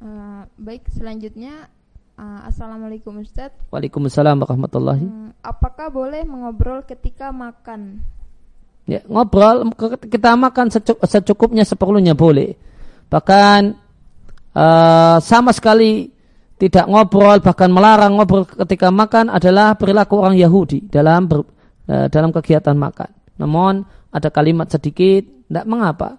Uh, 0.00 0.42
baik, 0.58 0.88
selanjutnya 0.90 1.70
Uh, 2.14 2.46
Assalamualaikum 2.46 3.26
Ustaz 3.26 3.50
Waalaikumsalam 3.74 4.38
warahmatullahi 4.38 5.02
hmm, 5.02 5.34
Apakah 5.42 5.90
boleh 5.90 6.22
mengobrol 6.22 6.86
ketika 6.86 7.34
makan? 7.34 8.06
Ya, 8.86 9.02
ngobrol 9.10 9.66
kita 10.06 10.38
makan 10.38 10.70
secukupnya 11.02 11.66
seperlunya 11.66 12.14
boleh. 12.14 12.54
Bahkan 13.10 13.83
uh, 14.54 15.18
sama 15.20 15.50
sekali 15.50 16.08
tidak 16.54 16.86
ngobrol 16.86 17.42
bahkan 17.42 17.68
melarang 17.68 18.16
ngobrol 18.16 18.46
ketika 18.46 18.88
makan 18.88 19.28
adalah 19.28 19.74
perilaku 19.74 20.22
orang 20.22 20.38
Yahudi 20.38 20.86
dalam 20.88 21.26
ber, 21.26 21.42
uh, 21.90 22.06
dalam 22.08 22.30
kegiatan 22.30 22.78
makan. 22.78 23.10
Namun 23.36 23.82
ada 24.14 24.30
kalimat 24.30 24.70
sedikit 24.70 25.26
tidak 25.50 25.66
mengapa. 25.66 26.16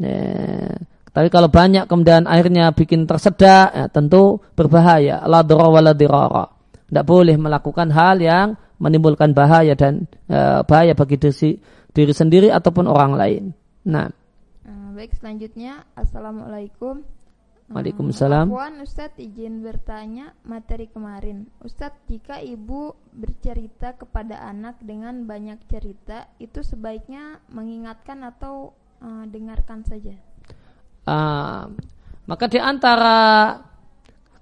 Ya, 0.00 0.74
tapi 1.14 1.30
kalau 1.30 1.46
banyak 1.46 1.86
kemudian 1.86 2.26
airnya 2.26 2.74
bikin 2.74 3.06
tersedak 3.06 3.70
ya, 3.70 3.86
tentu 3.92 4.42
berbahaya. 4.58 5.22
La 5.28 5.46
Tidak 5.46 7.04
boleh 7.06 7.36
melakukan 7.38 7.88
hal 7.94 8.18
yang 8.18 8.58
menimbulkan 8.82 9.30
bahaya 9.30 9.78
dan 9.78 10.10
uh, 10.26 10.66
bahaya 10.66 10.98
bagi 10.98 11.20
diri, 11.20 11.54
diri 11.94 12.10
sendiri 12.10 12.48
ataupun 12.50 12.90
orang 12.90 13.12
lain. 13.14 13.42
Nah. 13.86 14.10
Baik 14.94 15.10
selanjutnya 15.18 15.82
Assalamualaikum. 15.98 17.02
Waalaikumsalam. 17.72 18.52
Puan 18.52 18.84
Ustadz 18.84 19.16
izin 19.16 19.64
bertanya 19.64 20.36
materi 20.44 20.84
kemarin. 20.92 21.48
Ustadz 21.64 22.04
jika 22.12 22.36
ibu 22.44 22.92
bercerita 23.16 23.96
kepada 23.96 24.44
anak 24.44 24.84
dengan 24.84 25.24
banyak 25.24 25.64
cerita 25.64 26.28
itu 26.36 26.60
sebaiknya 26.60 27.40
mengingatkan 27.48 28.20
atau 28.20 28.76
uh, 29.00 29.24
dengarkan 29.24 29.80
saja. 29.88 30.12
Uh, 31.08 31.72
maka 32.28 32.44
di 32.52 32.60
antara 32.60 33.56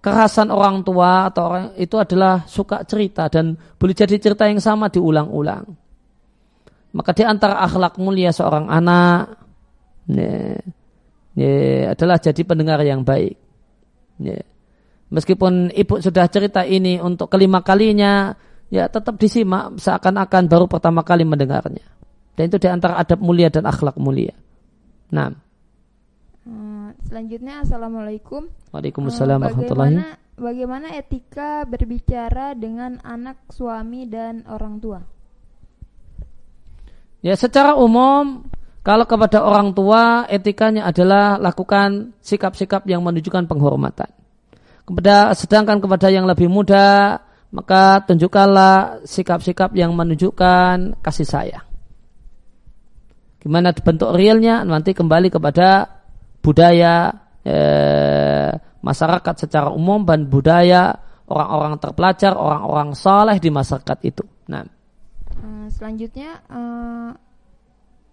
kerasan 0.03 0.51
orang 0.51 0.83
tua 0.83 1.31
atau 1.31 1.43
orang 1.47 1.67
itu 1.79 1.95
adalah 1.95 2.43
suka 2.51 2.83
cerita 2.83 3.31
dan 3.31 3.55
boleh 3.55 3.95
jadi 3.95 4.19
cerita 4.19 4.51
yang 4.51 4.59
sama 4.59 4.91
diulang-ulang. 4.91 5.63
Maka 6.93 7.11
di 7.15 7.23
antara 7.23 7.63
akhlak 7.63 8.03
mulia 8.03 8.35
seorang 8.35 8.67
anak 8.67 9.39
ya, 10.11 10.59
ya, 11.37 11.93
adalah 11.93 12.17
jadi 12.21 12.43
pendengar 12.43 12.81
yang 12.85 13.05
baik. 13.05 13.37
Ya. 14.21 14.43
Meskipun 15.13 15.73
ibu 15.77 16.01
sudah 16.01 16.25
cerita 16.33 16.65
ini 16.65 16.97
untuk 16.97 17.29
kelima 17.29 17.61
kalinya, 17.61 18.33
ya 18.73 18.89
tetap 18.89 19.21
disimak 19.21 19.77
seakan-akan 19.77 20.49
baru 20.49 20.65
pertama 20.65 21.05
kali 21.05 21.29
mendengarnya. 21.29 21.85
Dan 22.33 22.49
itu 22.49 22.57
di 22.57 22.69
antara 22.69 22.97
adab 22.97 23.21
mulia 23.21 23.53
dan 23.53 23.69
akhlak 23.69 24.01
mulia. 24.01 24.33
Nah. 25.13 25.53
Selanjutnya 27.13 27.61
Assalamualaikum 27.61 28.49
Waalaikumsalam 28.73 29.45
uh, 29.45 29.53
bagaimana, 29.53 30.17
bagaimana 30.33 30.87
etika 30.97 31.69
berbicara 31.69 32.57
dengan 32.57 32.97
anak, 33.05 33.53
suami, 33.53 34.09
dan 34.09 34.49
orang 34.49 34.81
tua? 34.81 35.01
Ya 37.21 37.37
secara 37.37 37.77
umum 37.77 38.49
kalau 38.83 39.07
kepada 39.07 39.47
orang 39.47 39.71
tua 39.79 40.27
etikanya 40.27 40.91
adalah 40.91 41.39
lakukan 41.39 42.19
sikap-sikap 42.19 42.83
yang 42.91 43.07
menunjukkan 43.07 43.47
penghormatan. 43.47 44.11
Kepada 44.83 45.31
sedangkan 45.39 45.79
kepada 45.79 46.11
yang 46.11 46.27
lebih 46.27 46.51
muda 46.51 47.23
maka 47.55 48.03
tunjukkanlah 48.03 49.07
sikap-sikap 49.07 49.71
yang 49.79 49.95
menunjukkan 49.95 50.99
kasih 50.99 51.29
sayang. 51.29 51.67
Gimana 53.39 53.71
bentuk 53.71 54.11
realnya 54.19 54.67
nanti 54.67 54.97
kembali 54.97 55.31
kepada 55.31 56.03
budaya 56.43 57.13
eh, 57.47 58.51
masyarakat 58.83 59.35
secara 59.47 59.71
umum 59.71 60.03
dan 60.03 60.27
budaya 60.27 60.99
orang-orang 61.31 61.79
terpelajar, 61.79 62.35
orang-orang 62.35 62.99
saleh 62.99 63.39
di 63.39 63.51
masyarakat 63.55 63.99
itu. 64.03 64.25
Nah, 64.51 64.67
hmm, 65.39 65.71
selanjutnya 65.71 66.39
eh, 66.51 67.11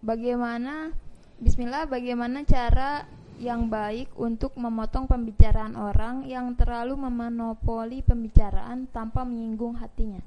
bagaimana 0.03 0.91
Bismillah 1.39 1.87
bagaimana 1.87 2.43
cara 2.43 3.07
yang 3.39 3.71
baik 3.71 4.11
untuk 4.19 4.59
memotong 4.59 5.07
pembicaraan 5.07 5.79
orang 5.79 6.27
yang 6.27 6.51
terlalu 6.59 6.99
memonopoli 6.99 8.03
pembicaraan 8.03 8.91
tanpa 8.91 9.23
menyinggung 9.23 9.79
hatinya. 9.79 10.19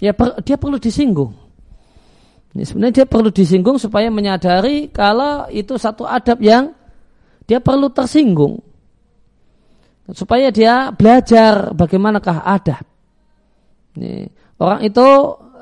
Ya 0.00 0.16
per, 0.16 0.40
dia 0.40 0.56
perlu 0.56 0.80
disinggung. 0.80 1.36
Ini 2.56 2.64
sebenarnya 2.64 3.04
dia 3.04 3.06
perlu 3.06 3.28
disinggung 3.28 3.76
supaya 3.76 4.08
menyadari 4.08 4.88
kalau 4.88 5.44
itu 5.52 5.76
satu 5.76 6.08
adab 6.08 6.40
yang 6.40 6.72
dia 7.44 7.60
perlu 7.60 7.92
tersinggung. 7.92 8.64
Supaya 10.16 10.48
dia 10.48 10.88
belajar 10.96 11.76
bagaimanakah 11.76 12.40
adab. 12.40 12.84
Ini, 14.00 14.32
orang 14.56 14.80
itu 14.80 15.06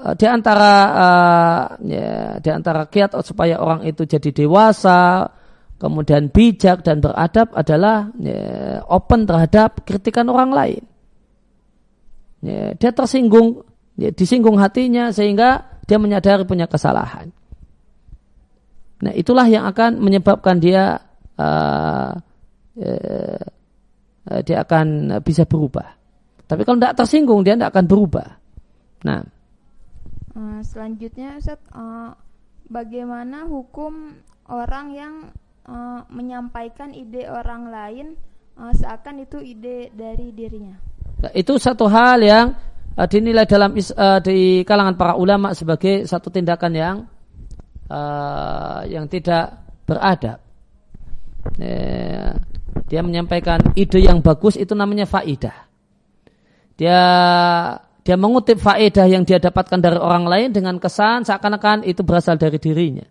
di 0.03 0.26
antara 0.26 0.74
uh, 0.90 1.62
ya, 1.86 2.42
di 2.42 2.50
antara 2.50 2.90
kiat 2.90 3.14
supaya 3.22 3.62
orang 3.62 3.86
itu 3.86 4.03
jadi 4.03 4.34
dewasa, 4.34 5.30
kemudian 5.78 6.26
bijak 6.26 6.82
dan 6.82 6.98
beradab 6.98 7.55
adalah 7.55 8.11
ya, 8.18 8.82
open 8.90 9.30
terhadap 9.30 9.86
kritikan 9.86 10.26
orang 10.26 10.50
lain. 10.50 10.82
Ya, 12.42 12.74
dia 12.74 12.90
tersinggung, 12.90 13.62
ya, 13.94 14.11
disinggung 14.11 14.59
hatinya 14.59 15.14
sehingga 15.14 15.78
dia 15.86 16.03
menyadari 16.03 16.42
punya 16.42 16.66
kesalahan. 16.66 17.30
Nah 19.03 19.14
itulah 19.14 19.46
yang 19.46 19.66
akan 19.70 20.03
menyebabkan 20.03 20.59
dia 20.59 20.98
uh, 21.38 22.11
uh, 22.78 23.42
dia 24.46 24.57
akan 24.66 25.18
bisa 25.22 25.46
berubah. 25.46 25.94
Tapi 26.46 26.62
kalau 26.66 26.78
tidak 26.82 26.98
tersinggung 26.98 27.46
dia 27.46 27.55
tidak 27.55 27.70
akan 27.74 27.86
berubah. 27.86 28.28
Nah, 29.03 29.41
uh, 30.37 30.61
selanjutnya 30.64 31.39
Ustaz, 31.39 31.61
uh, 31.72 32.16
bagaimana 32.68 33.45
hukum 33.49 34.16
orang 34.49 34.87
yang 34.97 35.14
uh, 35.68 36.05
menyampaikan 36.09 36.93
ide 36.93 37.28
orang 37.28 37.68
lain 37.68 38.07
uh, 38.57 38.72
seakan 38.72 39.24
itu 39.24 39.39
ide 39.41 39.93
dari 39.93 40.33
dirinya? 40.33 40.76
Nah, 41.22 41.33
itu 41.37 41.55
satu 41.61 41.87
hal 41.87 42.18
yang 42.24 42.57
uh, 42.97 43.07
dinilai 43.07 43.47
dalam 43.47 43.76
uh, 43.76 44.20
di 44.20 44.66
kalangan 44.66 44.97
para 44.99 45.14
ulama 45.14 45.55
sebagai 45.55 46.09
satu 46.09 46.33
tindakan 46.33 46.72
yang 46.74 46.97
uh, 47.93 48.83
yang 48.89 49.07
tidak 49.07 49.62
beradab. 49.85 50.41
Dia 52.89 53.01
menyampaikan 53.03 53.74
ide 53.74 53.99
yang 53.99 54.22
bagus 54.22 54.55
itu 54.55 54.72
namanya 54.78 55.05
faidah. 55.05 55.66
Dia 56.78 57.01
dia 58.03 58.18
mengutip 58.18 58.59
faedah 58.59 59.07
yang 59.07 59.22
dia 59.22 59.38
dapatkan 59.38 59.78
dari 59.78 59.94
orang 59.94 60.26
lain 60.26 60.48
dengan 60.50 60.74
kesan 60.82 61.22
seakan-akan 61.22 61.86
itu 61.86 62.03
berasal 62.03 62.34
dari 62.34 62.59
dirinya. 62.59 63.07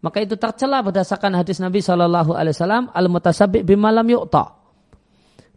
Maka 0.00 0.22
itu 0.22 0.38
tercela 0.38 0.80
berdasarkan 0.80 1.34
hadis 1.36 1.60
Nabi 1.60 1.82
Shallallahu 1.82 2.32
Alaihi 2.32 2.54
Wasallam 2.56 2.84
al 2.94 3.06
mutasabi 3.10 3.66
bimalam 3.66 4.06
yu'ta. 4.06 4.56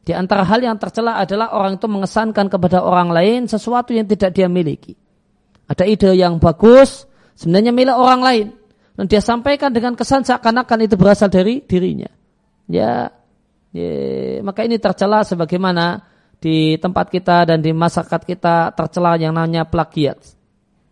Di 0.03 0.11
antara 0.11 0.43
hal 0.43 0.59
yang 0.59 0.75
tercela 0.75 1.15
adalah 1.15 1.55
orang 1.55 1.79
itu 1.79 1.87
mengesankan 1.87 2.51
kepada 2.51 2.83
orang 2.83 3.13
lain 3.13 3.47
sesuatu 3.47 3.95
yang 3.95 4.03
tidak 4.03 4.35
dia 4.35 4.51
miliki. 4.51 4.99
Ada 5.63 5.87
ide 5.87 6.11
yang 6.19 6.43
bagus, 6.43 7.07
sebenarnya 7.39 7.71
milik 7.71 7.95
orang 7.95 8.19
lain. 8.19 8.47
Dan 8.99 9.07
dia 9.07 9.23
sampaikan 9.23 9.71
dengan 9.71 9.95
kesan 9.95 10.27
seakan-akan 10.27 10.79
itu 10.83 10.99
berasal 10.99 11.31
dari 11.31 11.63
dirinya. 11.63 12.11
Ya, 12.67 13.15
ya 13.71 13.91
maka 14.43 14.67
ini 14.67 14.75
tercela 14.75 15.23
sebagaimana 15.23 16.03
di 16.43 16.75
tempat 16.75 17.07
kita 17.07 17.47
dan 17.47 17.63
di 17.63 17.71
masyarakat 17.71 18.21
kita 18.27 18.75
tercela 18.75 19.15
yang 19.15 19.31
namanya 19.31 19.63
plagiat. 19.63 20.19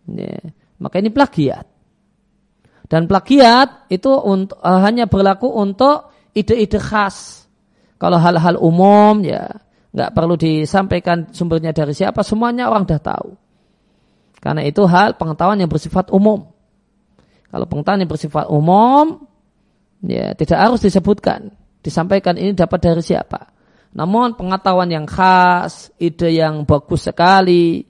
Ya, 0.08 0.40
maka 0.80 0.96
ini 0.96 1.12
plagiat. 1.12 1.68
Dan 2.88 3.04
plagiat 3.04 3.92
itu 3.92 4.08
untuk, 4.08 4.56
uh, 4.64 4.80
hanya 4.80 5.04
berlaku 5.04 5.52
untuk 5.52 6.08
ide-ide 6.32 6.80
khas. 6.80 7.44
Kalau 8.00 8.16
hal-hal 8.16 8.56
umum 8.56 9.20
ya 9.20 9.60
nggak 9.92 10.10
perlu 10.16 10.40
disampaikan 10.40 11.28
sumbernya 11.36 11.76
dari 11.76 11.92
siapa, 11.92 12.24
semuanya 12.24 12.72
orang 12.72 12.88
dah 12.88 12.96
tahu. 12.96 13.36
Karena 14.40 14.64
itu 14.64 14.82
hal 14.88 15.20
pengetahuan 15.20 15.60
yang 15.60 15.68
bersifat 15.68 16.08
umum. 16.08 16.48
Kalau 17.52 17.68
pengetahuan 17.68 18.00
yang 18.00 18.10
bersifat 18.10 18.48
umum, 18.48 19.28
ya 20.00 20.32
tidak 20.32 20.58
harus 20.58 20.80
disebutkan, 20.80 21.52
disampaikan 21.84 22.40
ini 22.40 22.56
dapat 22.56 22.80
dari 22.80 23.04
siapa. 23.04 23.51
Namun 23.92 24.34
pengetahuan 24.40 24.88
yang 24.88 25.04
khas, 25.04 25.92
ide 26.00 26.32
yang 26.32 26.64
bagus 26.64 27.04
sekali, 27.04 27.84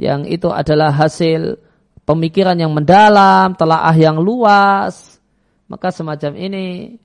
yang 0.00 0.24
itu 0.24 0.48
adalah 0.48 0.88
hasil 0.90 1.60
pemikiran 2.08 2.56
yang 2.56 2.72
mendalam, 2.72 3.52
telaah 3.52 3.92
yang 3.92 4.16
luas, 4.20 5.20
maka 5.68 5.92
semacam 5.92 6.32
ini 6.36 6.96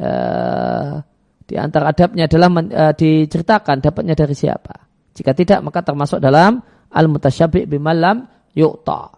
uh, 0.00 1.00
di 1.46 1.54
antara 1.56 1.92
adabnya 1.92 2.28
adalah 2.28 2.48
men, 2.48 2.66
uh, 2.72 2.92
diceritakan 2.96 3.84
dapatnya 3.84 4.16
dari 4.16 4.34
siapa. 4.36 4.88
Jika 5.16 5.32
tidak 5.32 5.60
maka 5.64 5.80
termasuk 5.84 6.20
dalam 6.20 6.60
al-mutasyabih 6.92 7.68
bimalam 7.68 8.24
yu'ta. 8.52 9.16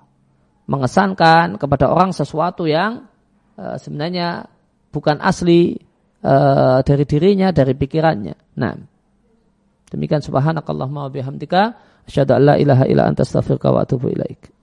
Mengesankan 0.69 1.57
kepada 1.57 1.89
orang 1.91 2.13
sesuatu 2.13 2.69
yang 2.69 3.07
uh, 3.55 3.79
sebenarnya 3.81 4.47
bukan 4.93 5.19
asli 5.23 5.88
uh, 6.25 6.81
dari 6.83 7.05
dirinya, 7.07 7.55
dari 7.55 7.75
pikirannya. 7.75 8.59
Nah, 8.59 8.75
demikian 9.93 10.23
subhanakallahumma 10.25 11.07
wa 11.07 11.11
bihamdika 11.13 11.63
asyhadu 12.09 12.35
an 12.35 12.43
la 12.43 12.55
ilaha 12.59 12.85
illa 12.89 13.07
anta 13.07 13.23
astaghfiruka 13.23 13.69
wa 13.71 13.85
atubu 13.85 14.11
ilaik. 14.11 14.58